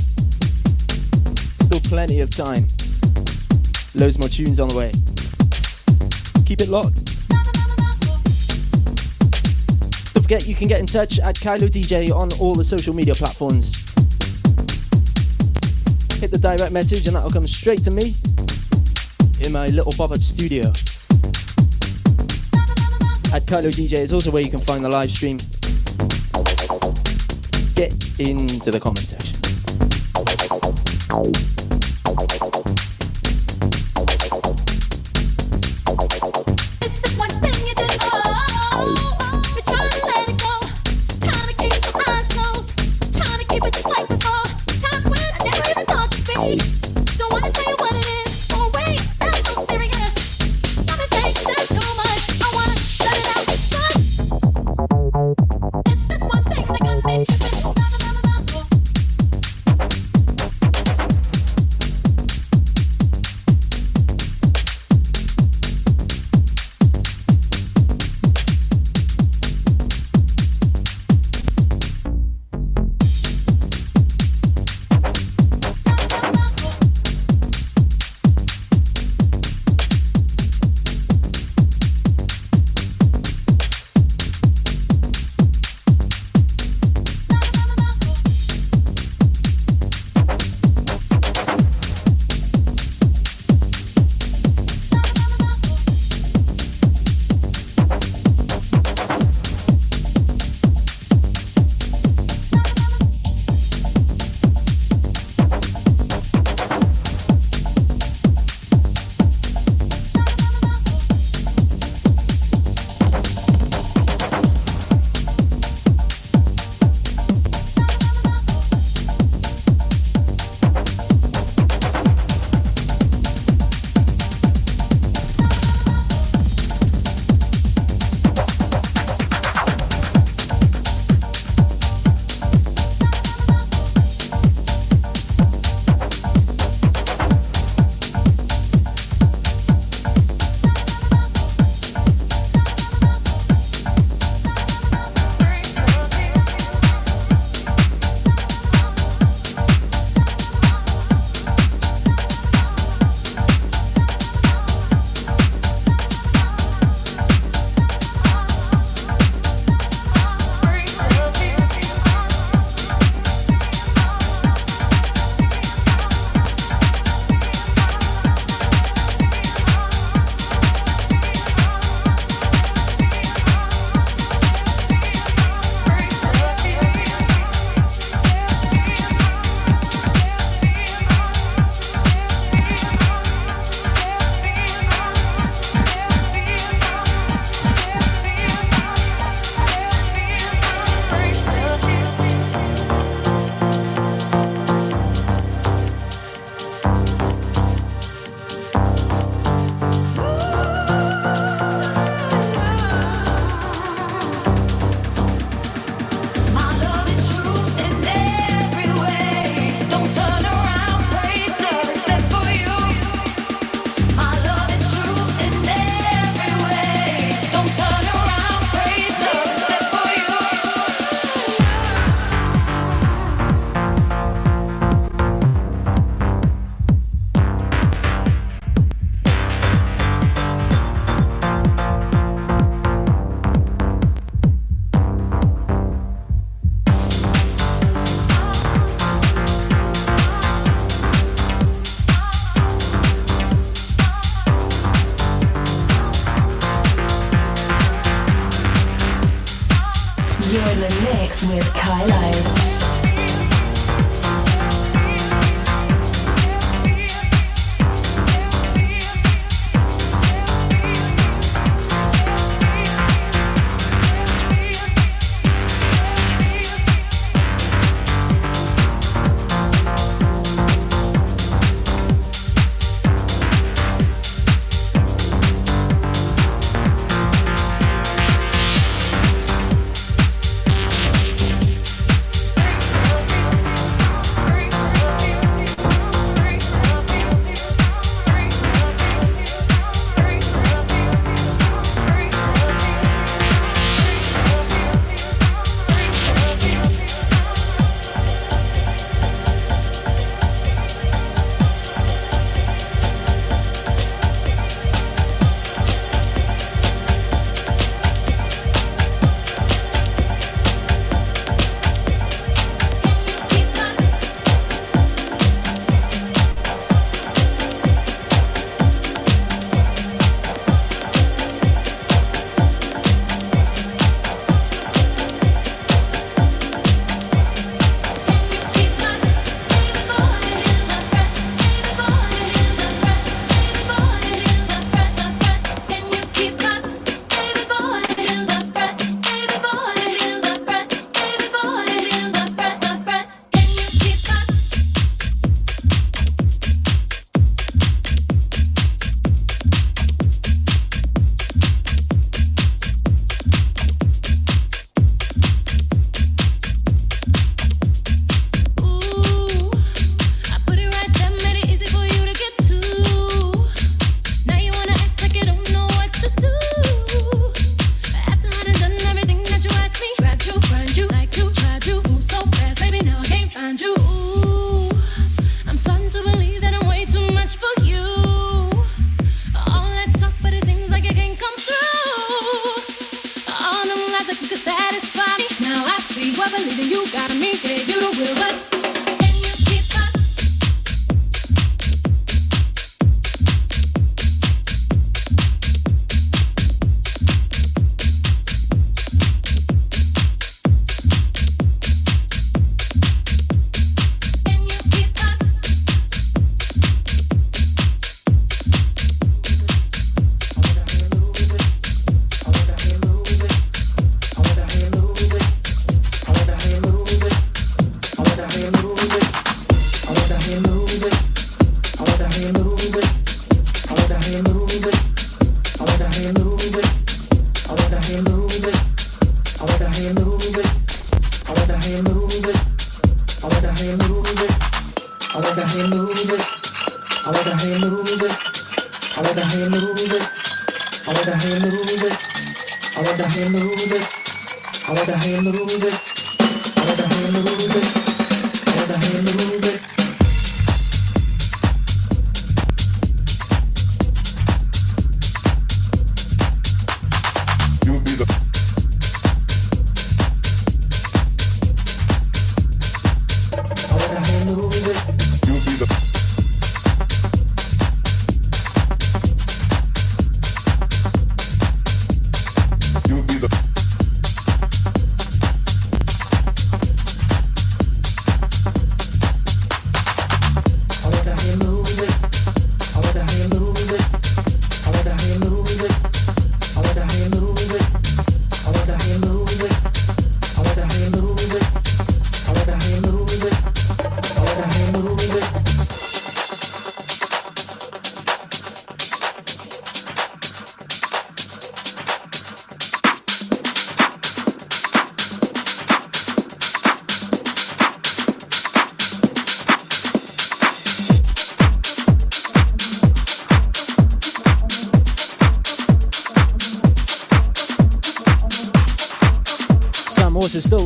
Still 1.63 1.81
plenty 1.81 2.21
of 2.21 2.31
time. 2.31 2.67
Loads 3.95 4.19
more 4.19 4.29
tunes 4.29 4.59
on 4.59 4.69
the 4.69 4.77
way. 4.77 4.93
Keep 6.49 6.63
it 6.63 6.69
locked. 6.71 7.29
Don't 10.15 10.23
forget 10.23 10.49
you 10.49 10.55
can 10.55 10.67
get 10.67 10.81
in 10.81 10.87
touch 10.87 11.19
at 11.19 11.35
Kailo 11.35 11.69
DJ 11.69 12.11
on 12.11 12.31
all 12.41 12.55
the 12.55 12.65
social 12.65 12.95
media 12.95 13.15
platforms. 13.15 13.85
Hit 16.19 16.31
the 16.31 16.39
direct 16.41 16.73
message 16.73 17.07
and 17.07 17.15
that'll 17.15 17.29
come 17.29 17.47
straight 17.47 17.83
to 17.85 17.91
me 17.91 18.15
in 19.43 19.53
my 19.53 19.67
little 19.67 19.93
pop-up 19.93 20.23
studio. 20.23 20.69
At 23.31 23.45
Kailo 23.45 23.71
DJ 23.71 23.99
is 23.99 24.15
also 24.15 24.31
where 24.31 24.43
you 24.43 24.51
can 24.51 24.61
find 24.61 24.83
the 24.83 24.89
live 24.89 25.11
stream. 25.11 25.37
Get 27.75 27.93
into 28.19 28.71
the 28.71 28.81
comment 28.83 29.18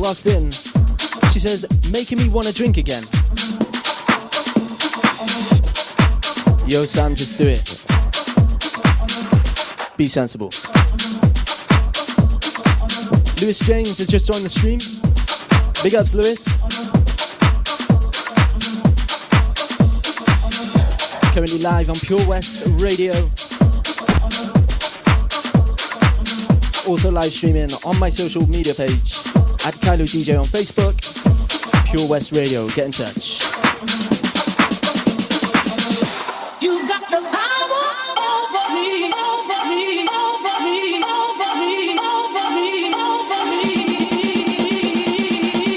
locked 0.03 0.25
in. 0.25 0.51
She 1.31 1.39
says, 1.39 1.65
making 1.93 2.17
me 2.17 2.27
want 2.27 2.45
to 2.45 2.53
drink 2.53 2.75
again. 2.75 3.03
Yo, 6.67 6.83
Sam, 6.85 7.15
just 7.15 7.37
do 7.37 7.47
it. 7.47 7.63
Be 9.95 10.03
sensible. 10.03 10.51
Lewis 13.41 13.59
James 13.59 13.97
has 13.97 14.07
just 14.07 14.29
joined 14.29 14.43
the 14.43 14.49
stream. 14.49 14.79
Big 15.83 15.95
ups, 15.95 16.13
Lewis. 16.13 16.47
Currently 21.33 21.59
live 21.59 21.89
on 21.89 21.95
Pure 21.95 22.27
West 22.27 22.67
Radio. 22.81 23.13
Also 26.91 27.09
live 27.09 27.31
streaming 27.31 27.71
on 27.85 27.97
my 27.99 28.09
social 28.09 28.45
media 28.49 28.73
page 28.73 29.32
at 29.65 29.73
Kailo 29.75 30.03
DJ 30.03 30.37
on 30.37 30.45
Facebook, 30.45 30.93
Pure 31.89 32.09
West 32.09 32.33
Radio. 32.33 32.67
Get 32.69 32.85
in 32.85 32.91
touch. 32.91 33.39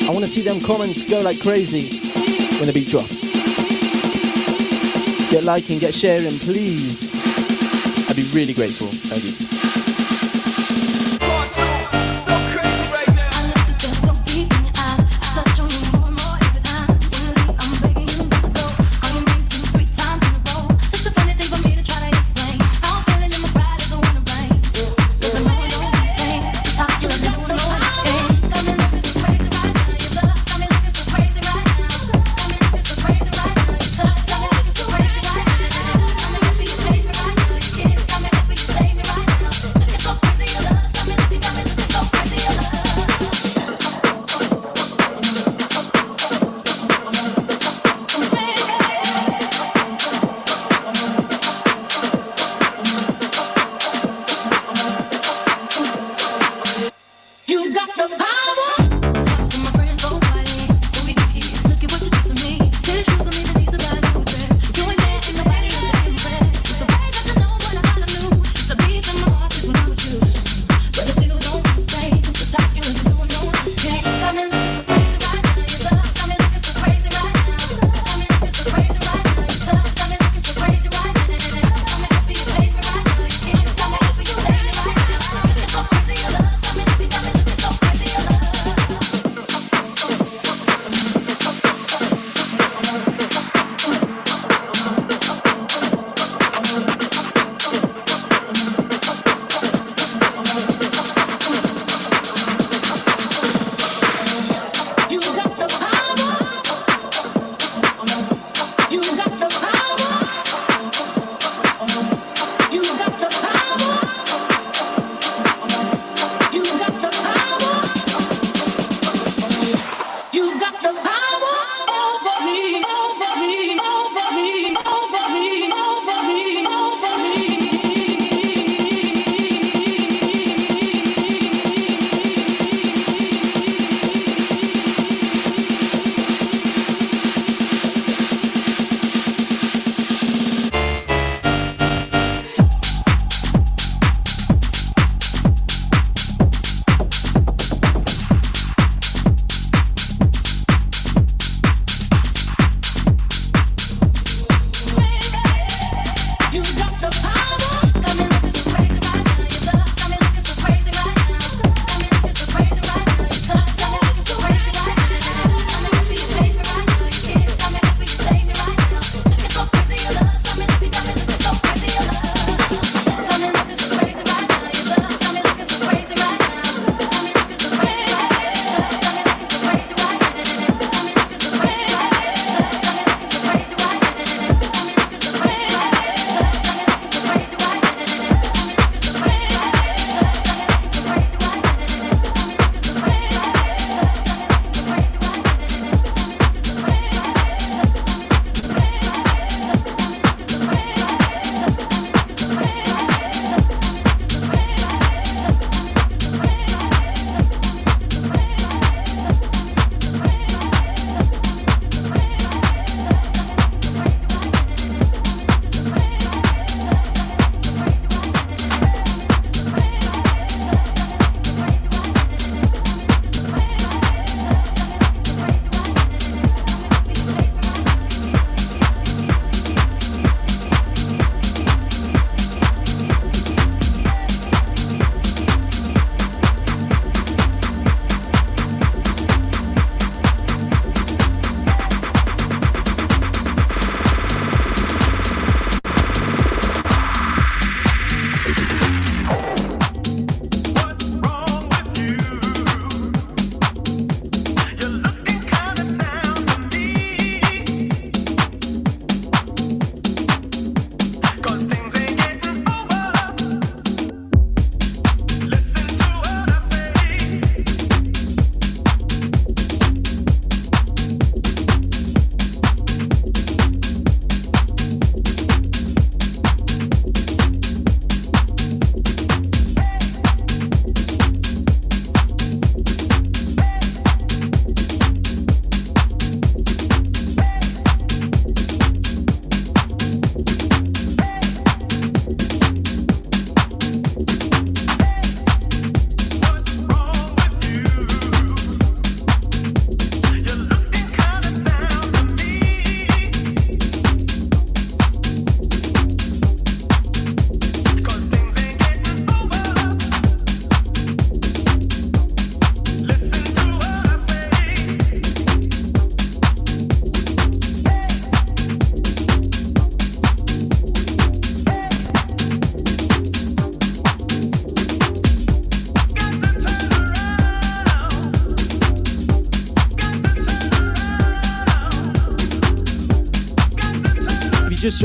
I 0.03 0.11
want 0.11 0.25
to 0.25 0.29
see 0.29 0.43
them 0.43 0.61
comments 0.61 1.03
go 1.03 1.21
like 1.21 1.41
crazy 1.41 2.01
when 2.59 2.67
the 2.67 2.73
beat 2.73 2.89
drops. 2.89 3.31
Get 5.31 5.45
liking, 5.45 5.79
get 5.79 5.95
sharing, 5.95 6.39
please. 6.41 7.13
I'd 8.09 8.17
be 8.17 8.29
really 8.33 8.55
grateful. 8.55 8.89
Thank 8.89 9.41
you. 9.41 9.46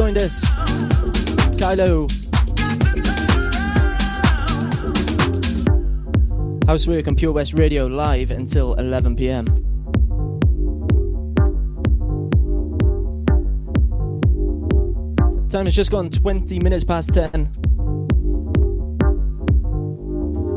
Joined 0.01 0.17
us, 0.17 0.43
Kailo. 1.61 2.09
Housework 6.65 7.07
on 7.07 7.15
Pure 7.15 7.33
West 7.33 7.53
Radio 7.53 7.85
live 7.85 8.31
until 8.31 8.73
11 8.73 9.15
pm. 9.15 9.45
Time 15.49 15.65
has 15.65 15.75
just 15.75 15.91
gone 15.91 16.09
20 16.09 16.57
minutes 16.57 16.83
past 16.83 17.13
10. 17.13 17.51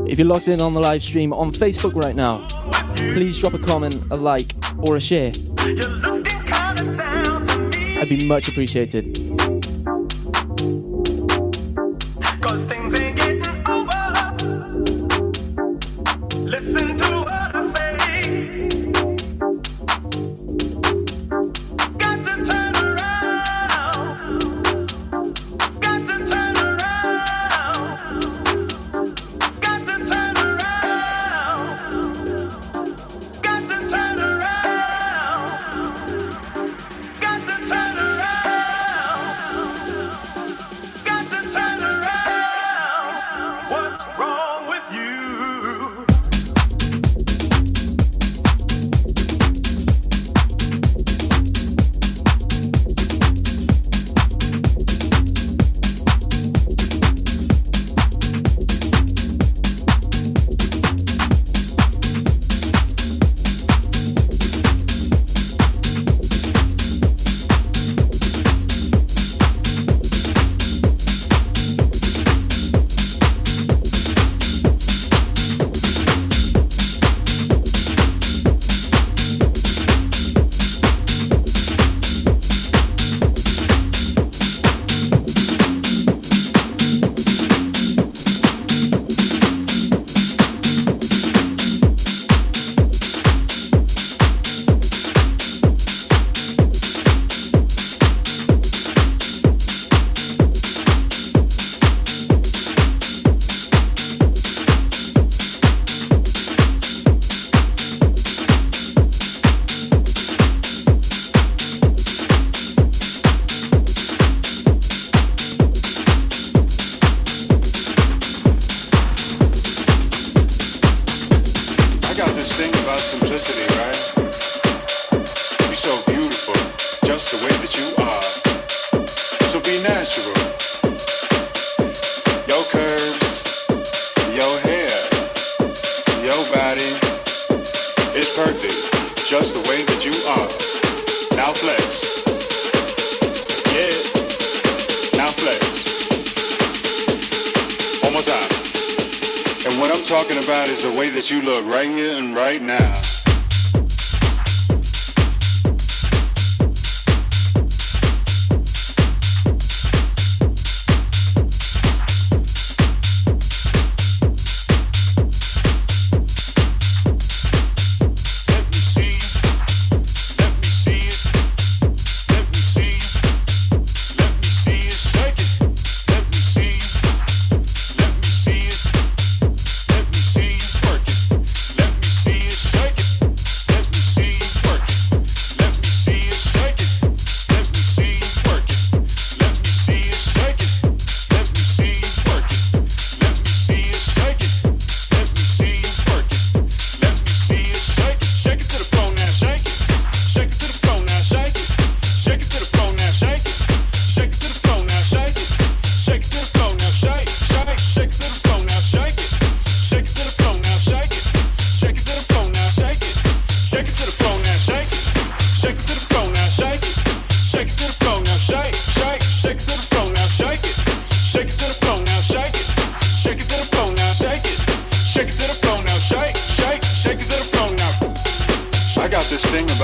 If 0.07 0.17
you're 0.17 0.27
logged 0.27 0.47
in 0.47 0.59
on 0.59 0.73
the 0.73 0.79
live 0.79 1.03
stream 1.03 1.31
on 1.31 1.51
Facebook 1.51 1.93
right 1.93 2.15
now, 2.15 2.47
please 3.13 3.39
drop 3.39 3.53
a 3.53 3.59
comment, 3.59 3.95
a 4.09 4.15
like, 4.15 4.55
or 4.87 4.95
a 4.95 4.99
share. 4.99 5.31
I'd 8.01 8.09
be 8.09 8.27
much 8.27 8.47
appreciated. 8.47 9.24
Party 12.45 12.74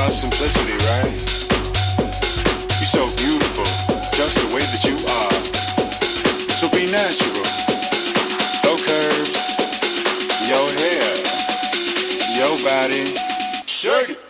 about 0.02 0.14
simplicity, 0.14 0.74
right? 0.90 1.14
You're 2.80 2.90
so 2.90 3.06
beautiful, 3.18 3.66
just 4.18 4.36
the 4.40 4.48
way 4.48 4.62
that 4.62 4.82
you 4.84 4.98
are. 4.98 5.42
So 6.58 6.66
be 6.72 6.90
natural. 6.90 7.46
No 8.66 8.78
curves. 8.82 9.38
Your 10.50 10.68
hair. 10.82 11.06
Your 12.36 12.58
body. 12.66 13.14
Shake 13.68 14.10
it. 14.10 14.21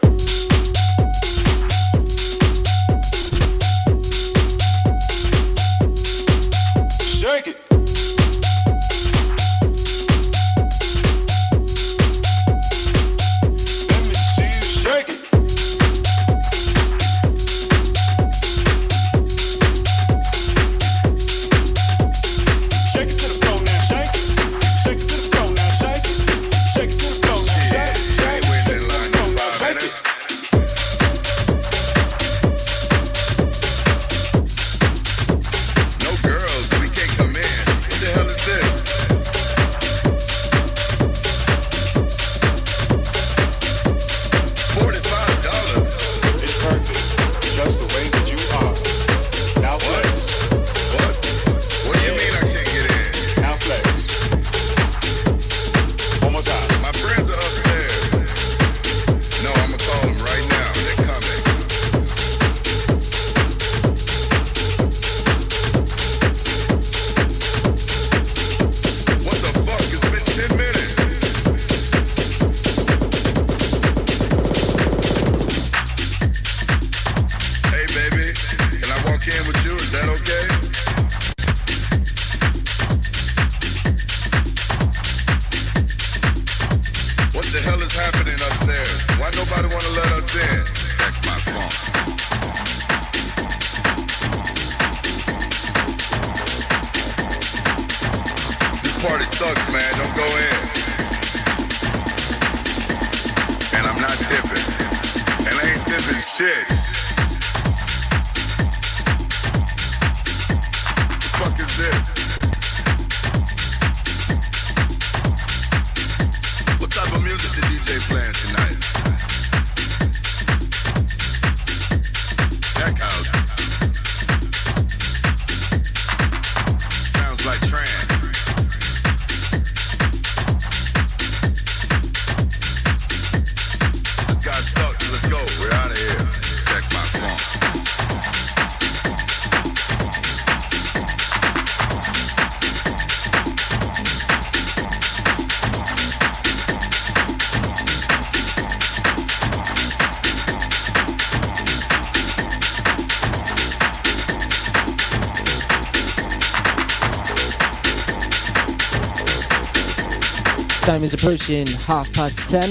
Time 161.01 161.07
is 161.07 161.13
approaching 161.15 161.65
half 161.65 162.13
past 162.13 162.37
ten. 162.47 162.69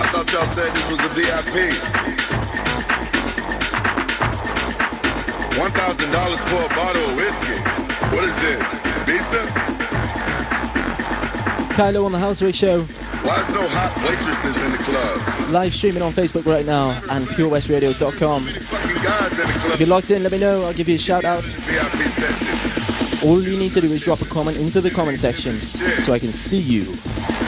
I 0.00 0.08
thought 0.08 0.32
y'all 0.32 0.46
said 0.46 0.72
this 0.72 0.88
was 0.88 1.04
a 1.04 1.08
VIP. 1.12 1.76
One 5.60 5.70
thousand 5.72 6.10
dollars 6.10 6.42
for 6.44 6.56
a 6.56 6.68
bottle 6.74 7.04
of 7.04 7.16
whiskey. 7.16 7.60
What 8.16 8.24
is 8.24 8.34
this? 8.36 8.86
Visa? 9.04 9.44
Kailo 11.76 12.06
on 12.06 12.12
the 12.12 12.18
Houseway 12.18 12.52
Show, 12.52 12.80
Why 12.80 13.38
is 13.42 13.50
no 13.50 13.60
hot 13.68 13.92
waitresses 14.08 14.56
in 14.64 14.72
the 14.72 14.78
club? 14.78 15.52
live 15.52 15.74
streaming 15.74 16.00
on 16.02 16.12
Facebook 16.12 16.46
right 16.46 16.64
now 16.64 16.88
and 17.10 17.26
purewestradio.com. 17.26 18.42
Fucking 18.42 19.02
guys 19.02 19.38
in 19.38 19.46
the 19.46 19.52
club. 19.60 19.72
If 19.74 19.80
you're 19.80 19.88
logged 19.90 20.10
in, 20.10 20.22
let 20.22 20.32
me 20.32 20.38
know. 20.38 20.64
I'll 20.64 20.72
give 20.72 20.88
you 20.88 20.94
a 20.94 20.98
shout 20.98 21.24
out. 21.26 21.42
VIP 21.42 22.08
section. 22.08 22.55
All 23.26 23.42
you 23.42 23.58
need 23.58 23.72
to 23.72 23.80
do 23.80 23.90
is 23.90 24.04
drop 24.04 24.20
a 24.20 24.24
comment 24.26 24.56
into 24.56 24.80
the 24.80 24.88
comment 24.88 25.18
section 25.18 25.50
so 25.50 26.12
I 26.12 26.20
can 26.20 26.32
see 26.32 26.60
you. 26.60 27.45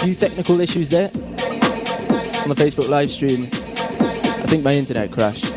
Few 0.00 0.14
technical 0.14 0.60
issues 0.60 0.88
there. 0.88 1.08
On 1.08 2.48
the 2.48 2.54
Facebook 2.56 2.88
live 2.88 3.10
stream. 3.10 3.44
I 3.44 4.46
think 4.46 4.64
my 4.64 4.72
internet 4.72 5.12
crashed. 5.12 5.52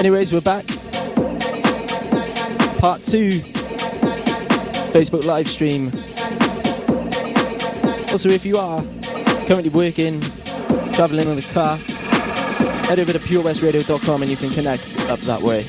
Anyways, 0.00 0.32
we're 0.32 0.40
back. 0.40 0.66
Part 2.78 3.04
two. 3.04 3.28
Facebook 4.90 5.26
live 5.26 5.46
stream. 5.48 5.88
Also, 8.10 8.30
if 8.30 8.46
you 8.46 8.56
are 8.56 8.82
currently 9.46 9.68
working, 9.68 10.20
traveling 10.92 11.28
in 11.28 11.36
the 11.36 11.50
car, 11.52 11.76
head 12.86 12.98
over 12.98 13.12
to 13.12 13.18
purewestradio.com 13.18 14.22
and 14.22 14.30
you 14.30 14.36
can 14.38 14.48
connect 14.50 14.98
up 15.10 15.18
that 15.20 15.42
way. 15.42 15.62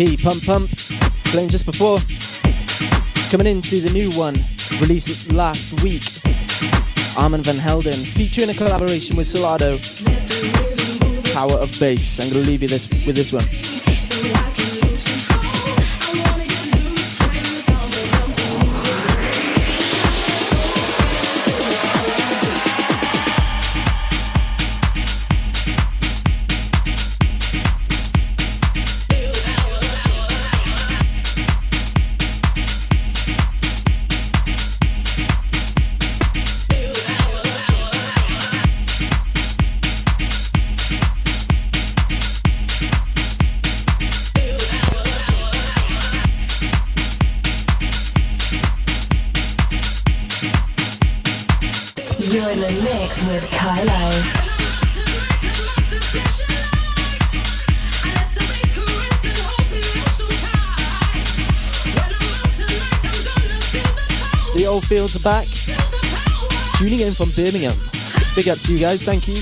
Pump 0.00 0.42
Pump, 0.46 0.70
playing 1.24 1.50
just 1.50 1.66
before. 1.66 1.98
Coming 3.30 3.46
into 3.46 3.80
the 3.80 3.90
new 3.92 4.08
one, 4.18 4.34
released 4.80 5.30
last 5.30 5.82
week. 5.82 6.04
Armand 7.18 7.44
van 7.44 7.56
Helden, 7.56 7.92
featuring 7.92 8.48
a 8.48 8.54
collaboration 8.54 9.14
with 9.14 9.26
Solado. 9.26 9.76
Power 11.34 11.58
of 11.60 11.78
Bass. 11.78 12.18
I'm 12.18 12.32
gonna 12.32 12.46
leave 12.46 12.62
you 12.62 12.68
this 12.68 12.88
with 12.88 13.14
this 13.14 13.30
one. 13.30 13.69
The 64.60 64.66
old 64.66 64.84
fields 64.84 65.16
are 65.16 65.20
back. 65.20 65.48
Tuning 66.76 67.00
in 67.00 67.14
from 67.14 67.30
Birmingham. 67.30 67.72
Big 68.36 68.46
up 68.46 68.58
to 68.58 68.72
you 68.74 68.78
guys, 68.78 69.02
thank 69.02 69.26
you. 69.26 69.32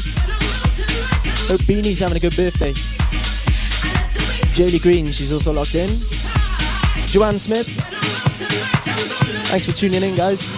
Hope 1.50 1.60
Beanie's 1.62 1.98
having 1.98 2.18
a 2.18 2.20
good 2.20 2.36
birthday. 2.36 2.72
Jaylee 4.54 4.80
Green, 4.80 5.10
she's 5.10 5.32
also 5.32 5.52
locked 5.52 5.74
in. 5.74 5.88
Joanne 7.06 7.40
Smith, 7.40 7.66
thanks 9.48 9.66
for 9.66 9.72
tuning 9.72 10.04
in, 10.04 10.14
guys. 10.14 10.56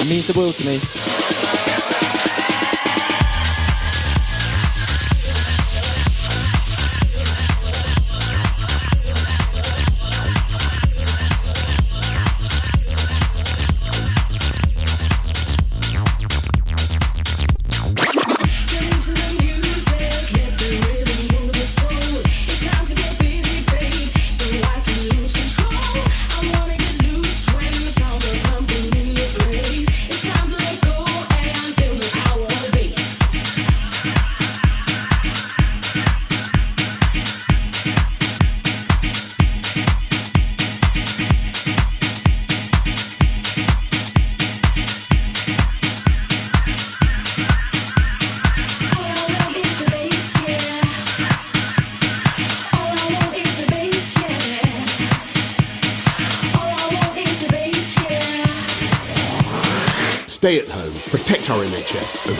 It 0.00 0.08
means 0.08 0.26
the 0.26 0.36
world 0.36 0.54
to 0.54 0.66
me. 0.66 1.05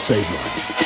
save 0.07 0.31
life. 0.31 0.77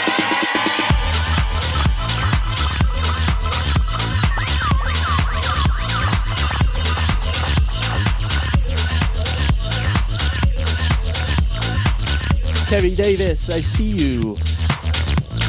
Terry 12.70 12.92
Davis, 12.92 13.50
I 13.50 13.60
see 13.60 13.84
you 13.84 14.36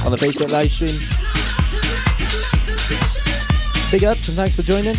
on 0.03 0.11
the 0.11 0.17
Facebook 0.17 0.51
live 0.51 0.69
stream. 0.69 0.89
Big 3.89 4.03
ups 4.03 4.27
and 4.27 4.35
thanks 4.35 4.57
for 4.57 4.63
joining. 4.63 4.97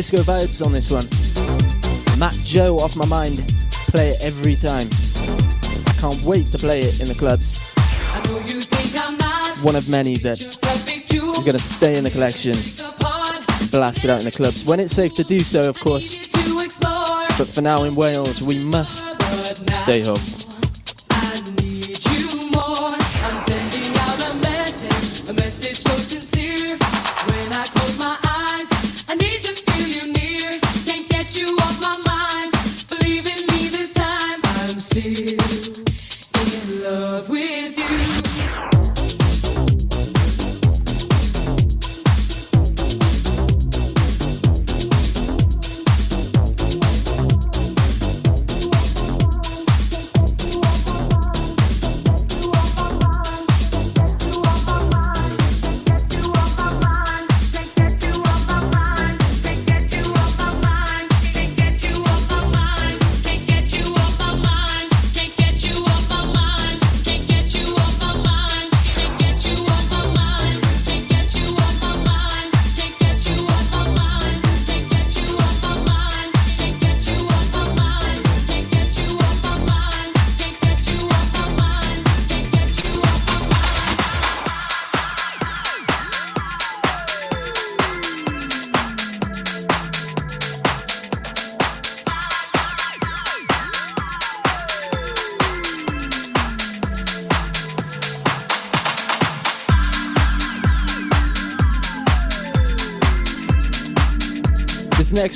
Disco 0.00 0.22
vibes 0.22 0.64
on 0.64 0.72
this 0.72 0.90
one. 0.90 1.04
Matt 2.18 2.32
Joe 2.42 2.76
off 2.76 2.96
my 2.96 3.04
mind. 3.04 3.36
Play 3.92 4.08
it 4.08 4.24
every 4.24 4.54
time. 4.54 4.88
I 5.86 5.92
can't 6.00 6.24
wait 6.24 6.46
to 6.46 6.58
play 6.58 6.80
it 6.80 7.02
in 7.02 7.08
the 7.08 7.14
clubs. 7.14 7.70
One 9.62 9.76
of 9.76 9.90
many 9.90 10.16
that 10.24 10.40
is 10.40 10.56
going 11.44 11.52
to 11.52 11.58
stay 11.58 11.98
in 11.98 12.04
the 12.04 12.10
collection. 12.10 12.54
Blast 13.70 14.02
it 14.06 14.10
out 14.10 14.20
in 14.20 14.24
the 14.24 14.32
clubs 14.34 14.64
when 14.64 14.80
it's 14.80 14.94
safe 14.94 15.12
to 15.16 15.22
do 15.22 15.40
so, 15.40 15.68
of 15.68 15.78
course. 15.78 16.28
But 17.36 17.48
for 17.48 17.60
now 17.60 17.84
in 17.84 17.94
Wales, 17.94 18.40
we 18.40 18.64
must 18.64 19.20
stay 19.82 20.02
home. 20.02 20.39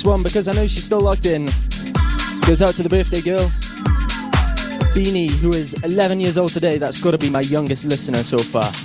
One, 0.05 0.23
because 0.23 0.47
I 0.47 0.53
know 0.53 0.63
she's 0.63 0.83
still 0.83 1.01
locked 1.01 1.25
in, 1.25 1.45
goes 2.45 2.61
out 2.61 2.75
to 2.75 2.83
the 2.83 2.89
birthday 2.89 3.21
girl, 3.21 3.47
Beanie, 4.93 5.29
who 5.29 5.49
is 5.49 5.73
11 5.83 6.19
years 6.19 6.37
old 6.37 6.49
today. 6.49 6.77
That's 6.77 7.01
got 7.01 7.11
to 7.11 7.17
be 7.17 7.29
my 7.29 7.41
youngest 7.41 7.85
listener 7.85 8.23
so 8.23 8.37
far. 8.37 8.84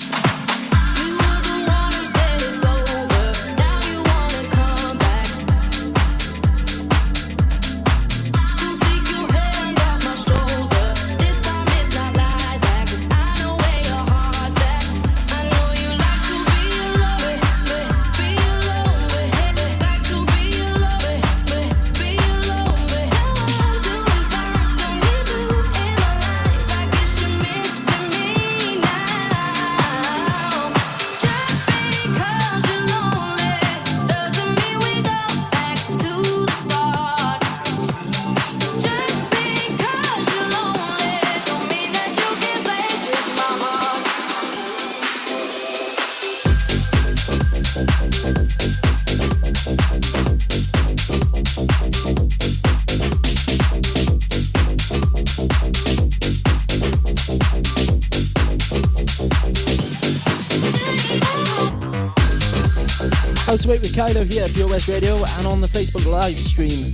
Kailo 64.01 64.25
here 64.33 64.45
at 64.45 64.55
Pure 64.55 64.69
West 64.69 64.89
Radio 64.89 65.15
and 65.15 65.47
on 65.47 65.61
the 65.61 65.67
Facebook 65.67 66.07
live 66.11 66.35
stream. 66.35 66.91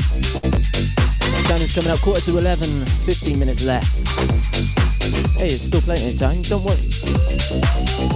Time 1.46 1.62
is 1.62 1.72
coming 1.72 1.92
up 1.92 2.00
quarter 2.00 2.20
to 2.22 2.36
11, 2.36 2.66
15 3.06 3.38
minutes 3.38 3.64
left. 3.64 3.86
Hey, 5.38 5.46
it's 5.46 5.62
still 5.62 5.82
plenty 5.82 6.08
of 6.08 6.18
time, 6.18 6.42
don't 6.42 6.64
worry. 6.64 8.15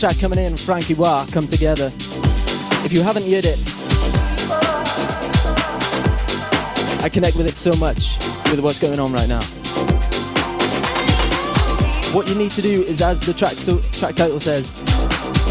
track 0.00 0.18
coming 0.18 0.38
in, 0.38 0.56
Frankie 0.56 0.94
Wah, 0.94 1.26
Come 1.30 1.46
Together. 1.46 1.88
If 2.86 2.90
you 2.90 3.02
haven't 3.02 3.24
heard 3.24 3.44
it, 3.44 3.60
I 7.04 7.10
connect 7.10 7.36
with 7.36 7.46
it 7.46 7.54
so 7.54 7.70
much 7.78 8.16
with 8.50 8.60
what's 8.60 8.78
going 8.78 8.98
on 8.98 9.12
right 9.12 9.28
now. 9.28 9.42
What 12.16 12.26
you 12.30 12.34
need 12.34 12.50
to 12.52 12.62
do 12.62 12.82
is, 12.82 13.02
as 13.02 13.20
the 13.20 13.34
track, 13.34 13.52
to, 13.68 13.76
track 13.98 14.14
title 14.14 14.40
says, 14.40 14.82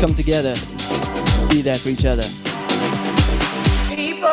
come 0.01 0.15
together, 0.15 0.55
be 1.51 1.61
there 1.61 1.75
for 1.75 1.89
each 1.89 2.05
other. 2.05 2.25
People, 3.95 4.29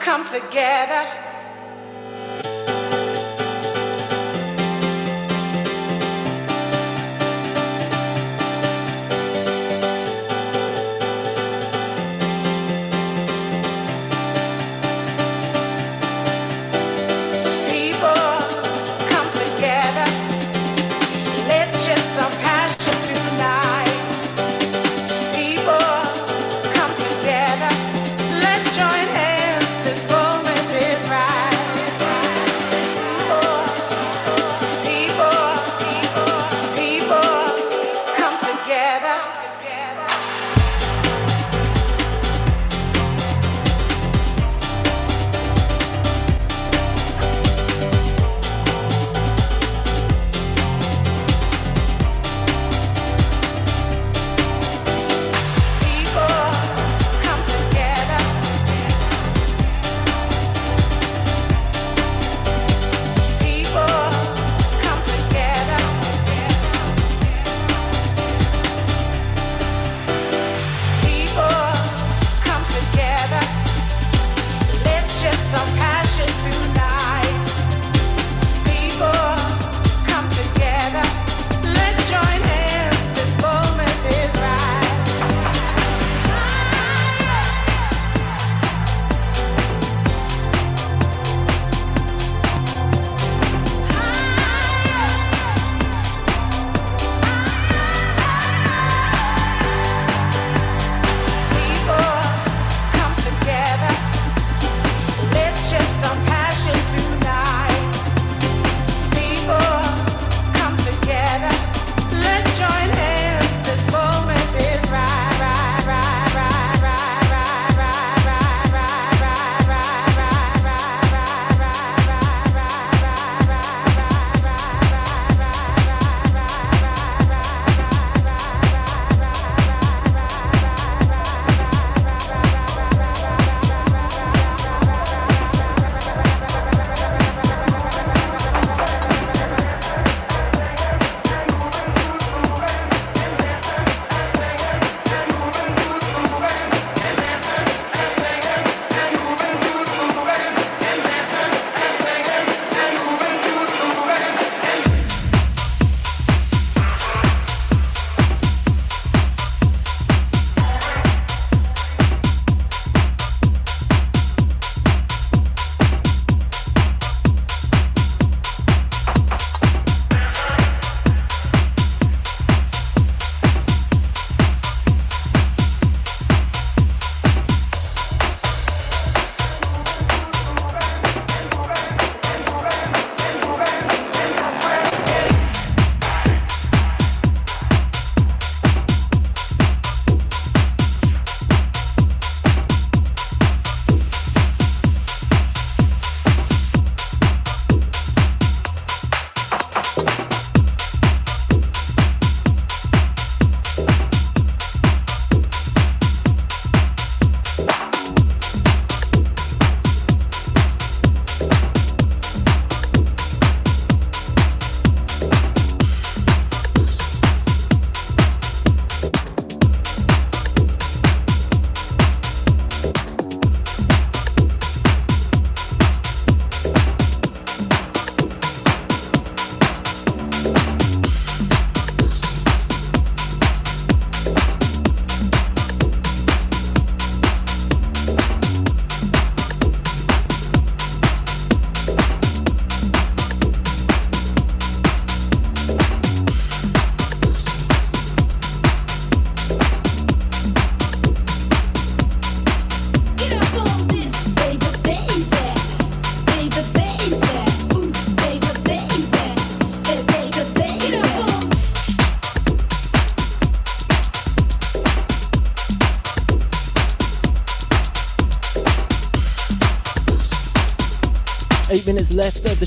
come 0.00 0.24
together. 0.24 1.21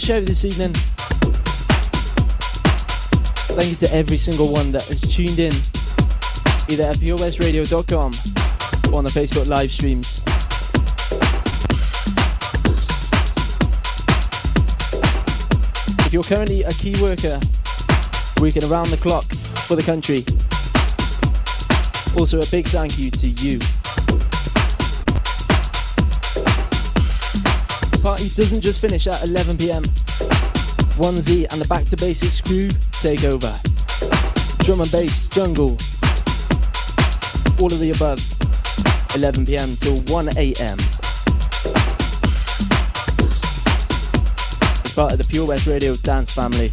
show 0.06 0.22
this 0.22 0.46
evening. 0.46 0.72
Thank 3.58 3.70
you 3.70 3.76
to 3.88 3.92
every 3.92 4.18
single 4.18 4.54
one 4.54 4.72
that 4.72 4.84
has 4.84 5.02
tuned 5.02 5.40
in, 5.40 5.52
either 6.70 6.84
at 6.92 6.98
purewestradio.com 6.98 8.12
or 8.94 8.98
on 9.00 9.04
the 9.04 9.10
Facebook 9.10 9.50
live 9.50 9.72
streams. 9.72 10.22
If 16.06 16.14
you're 16.14 16.22
currently 16.22 16.62
a 16.62 16.72
key 16.72 16.94
worker, 17.02 17.40
working 18.40 18.64
around 18.70 18.92
the 18.92 19.00
clock 19.02 19.26
for 19.66 19.76
the 19.76 19.82
country, 19.82 20.24
also 22.16 22.40
a 22.42 22.46
big 22.52 22.68
thank 22.68 23.00
you 23.00 23.10
to 23.10 23.28
you. 23.42 23.58
Party 28.16 28.30
doesn't 28.30 28.62
just 28.62 28.80
finish 28.80 29.08
at 29.08 29.22
11 29.26 29.58
pm. 29.58 29.84
1Z 29.84 31.52
and 31.52 31.60
the 31.60 31.68
Back 31.68 31.84
to 31.84 31.98
Basics 31.98 32.40
crew 32.40 32.70
take 33.02 33.26
over. 33.26 33.52
Drum 34.64 34.80
and 34.80 34.90
bass, 34.90 35.28
jungle, 35.28 35.76
all 37.60 37.68
of 37.68 37.80
the 37.80 37.92
above. 37.94 38.24
11 39.16 39.46
pm 39.46 39.76
till 39.76 40.00
1 40.14 40.30
am. 40.30 40.78
Part 44.96 45.12
of 45.12 45.18
the 45.18 45.28
Pure 45.30 45.48
West 45.48 45.68
Radio 45.68 45.98
dance 45.98 46.34
family. 46.34 46.72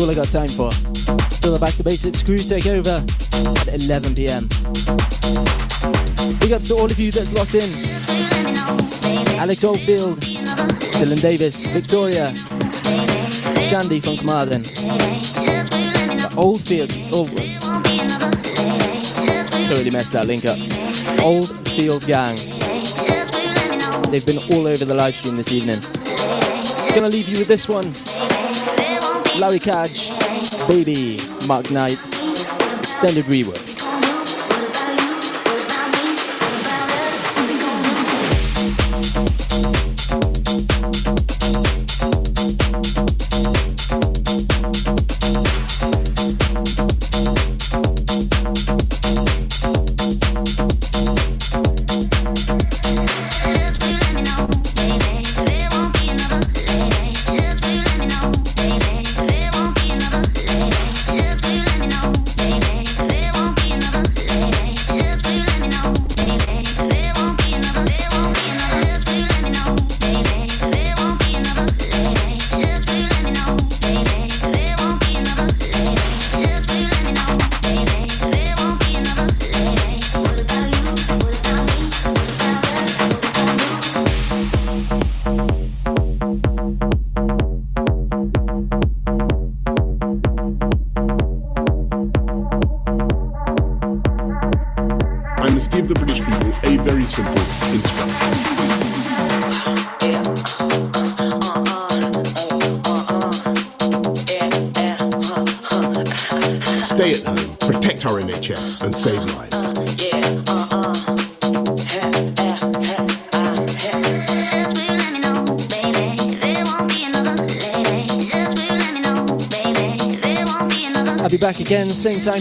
All 0.00 0.10
I 0.10 0.14
got 0.14 0.30
time 0.30 0.48
for. 0.48 0.70
Till 1.42 1.52
the 1.52 1.58
Back 1.60 1.74
to 1.74 1.84
Basics 1.84 2.22
crew 2.22 2.38
take 2.38 2.66
over 2.66 3.04
at 3.68 3.82
11 3.84 4.14
pm. 4.14 4.48
Big 6.40 6.52
ups 6.52 6.68
to 6.68 6.74
all 6.74 6.90
of 6.90 6.98
you 6.98 7.10
that's 7.10 7.34
locked 7.34 7.54
in. 7.54 7.68
Alex 9.36 9.62
Oldfield, 9.64 10.18
Dylan 10.20 11.20
Davis, 11.20 11.66
Victoria, 11.66 12.34
Shandy 13.68 14.00
from 14.00 14.16
Carmarthen, 14.16 14.62
the 14.62 16.34
Oldfield, 16.36 16.90
oh, 17.12 17.26
totally 19.68 19.90
messed 19.90 20.12
that 20.14 20.26
link 20.26 20.46
up. 20.46 20.58
Oldfield 21.20 22.06
Gang. 22.06 22.36
They've 24.10 24.24
been 24.24 24.38
all 24.50 24.66
over 24.66 24.84
the 24.84 24.94
live 24.94 25.14
stream 25.14 25.36
this 25.36 25.52
evening. 25.52 25.80
Gonna 26.94 27.08
leave 27.08 27.28
you 27.28 27.38
with 27.38 27.48
this 27.48 27.68
one. 27.68 27.92
Larry 29.40 29.58
Cadge, 29.58 30.10
Baby, 30.68 31.18
Mark 31.46 31.70
Knight, 31.70 31.96
extended 32.82 33.24
rework. 33.24 33.69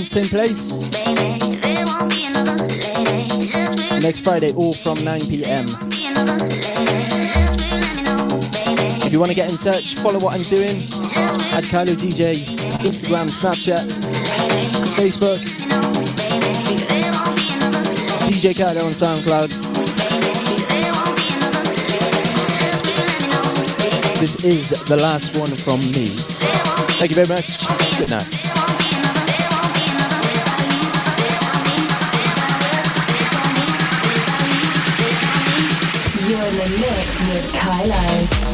15th 0.10 0.30
place. 0.30 0.90
Next 4.02 4.23
Friday, 4.23 4.52
all 4.56 4.73
from 4.73 5.03
9 5.03 5.19
pm. 5.30 5.65
If 9.06 9.14
you 9.14 9.19
want 9.19 9.30
to 9.30 9.36
get 9.36 9.52
in 9.52 9.57
touch, 9.57 9.95
follow 9.95 10.19
what 10.19 10.34
I'm 10.34 10.41
doing 10.44 10.77
at 11.53 11.64
Kailo 11.65 11.94
DJ, 11.94 12.34
Instagram, 12.81 13.30
Snapchat, 13.30 13.86
Facebook, 14.98 15.38
DJ 18.26 18.53
Kailo 18.56 18.86
on 18.86 18.94
SoundCloud. 18.94 19.49
This 24.19 24.44
is 24.44 24.69
the 24.86 24.98
last 24.98 25.38
one 25.38 25.56
from 25.56 25.80
me. 25.91 26.07
Thank 26.98 27.11
you 27.11 27.15
very 27.15 27.27
much. 27.27 27.68
Good 27.99 28.10
night. 28.10 28.49
Mix 36.78 37.24
with 37.28 37.52
Kailo. 37.54 38.49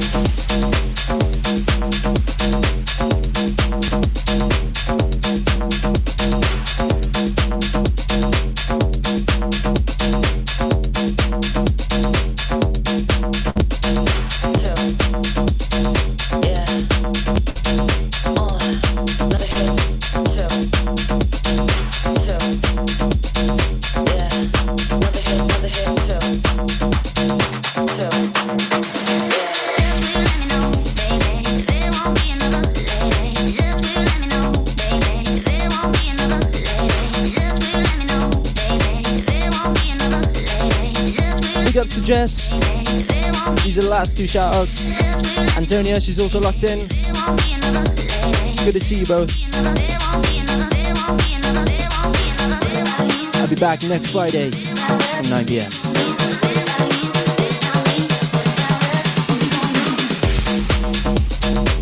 Two 44.15 44.29
shout 44.29 44.55
outs. 44.55 44.97
Antonia, 45.57 45.99
she's 45.99 46.19
also 46.21 46.39
locked 46.39 46.63
in. 46.63 46.87
Good 48.63 48.71
to 48.71 48.79
see 48.79 48.99
you 48.99 49.05
both. 49.05 49.29
I'll 53.35 53.49
be 53.49 53.55
back 53.55 53.83
next 53.83 54.11
Friday 54.11 54.51
from 54.51 55.29
9 55.29 55.45
pm. 55.45 56.04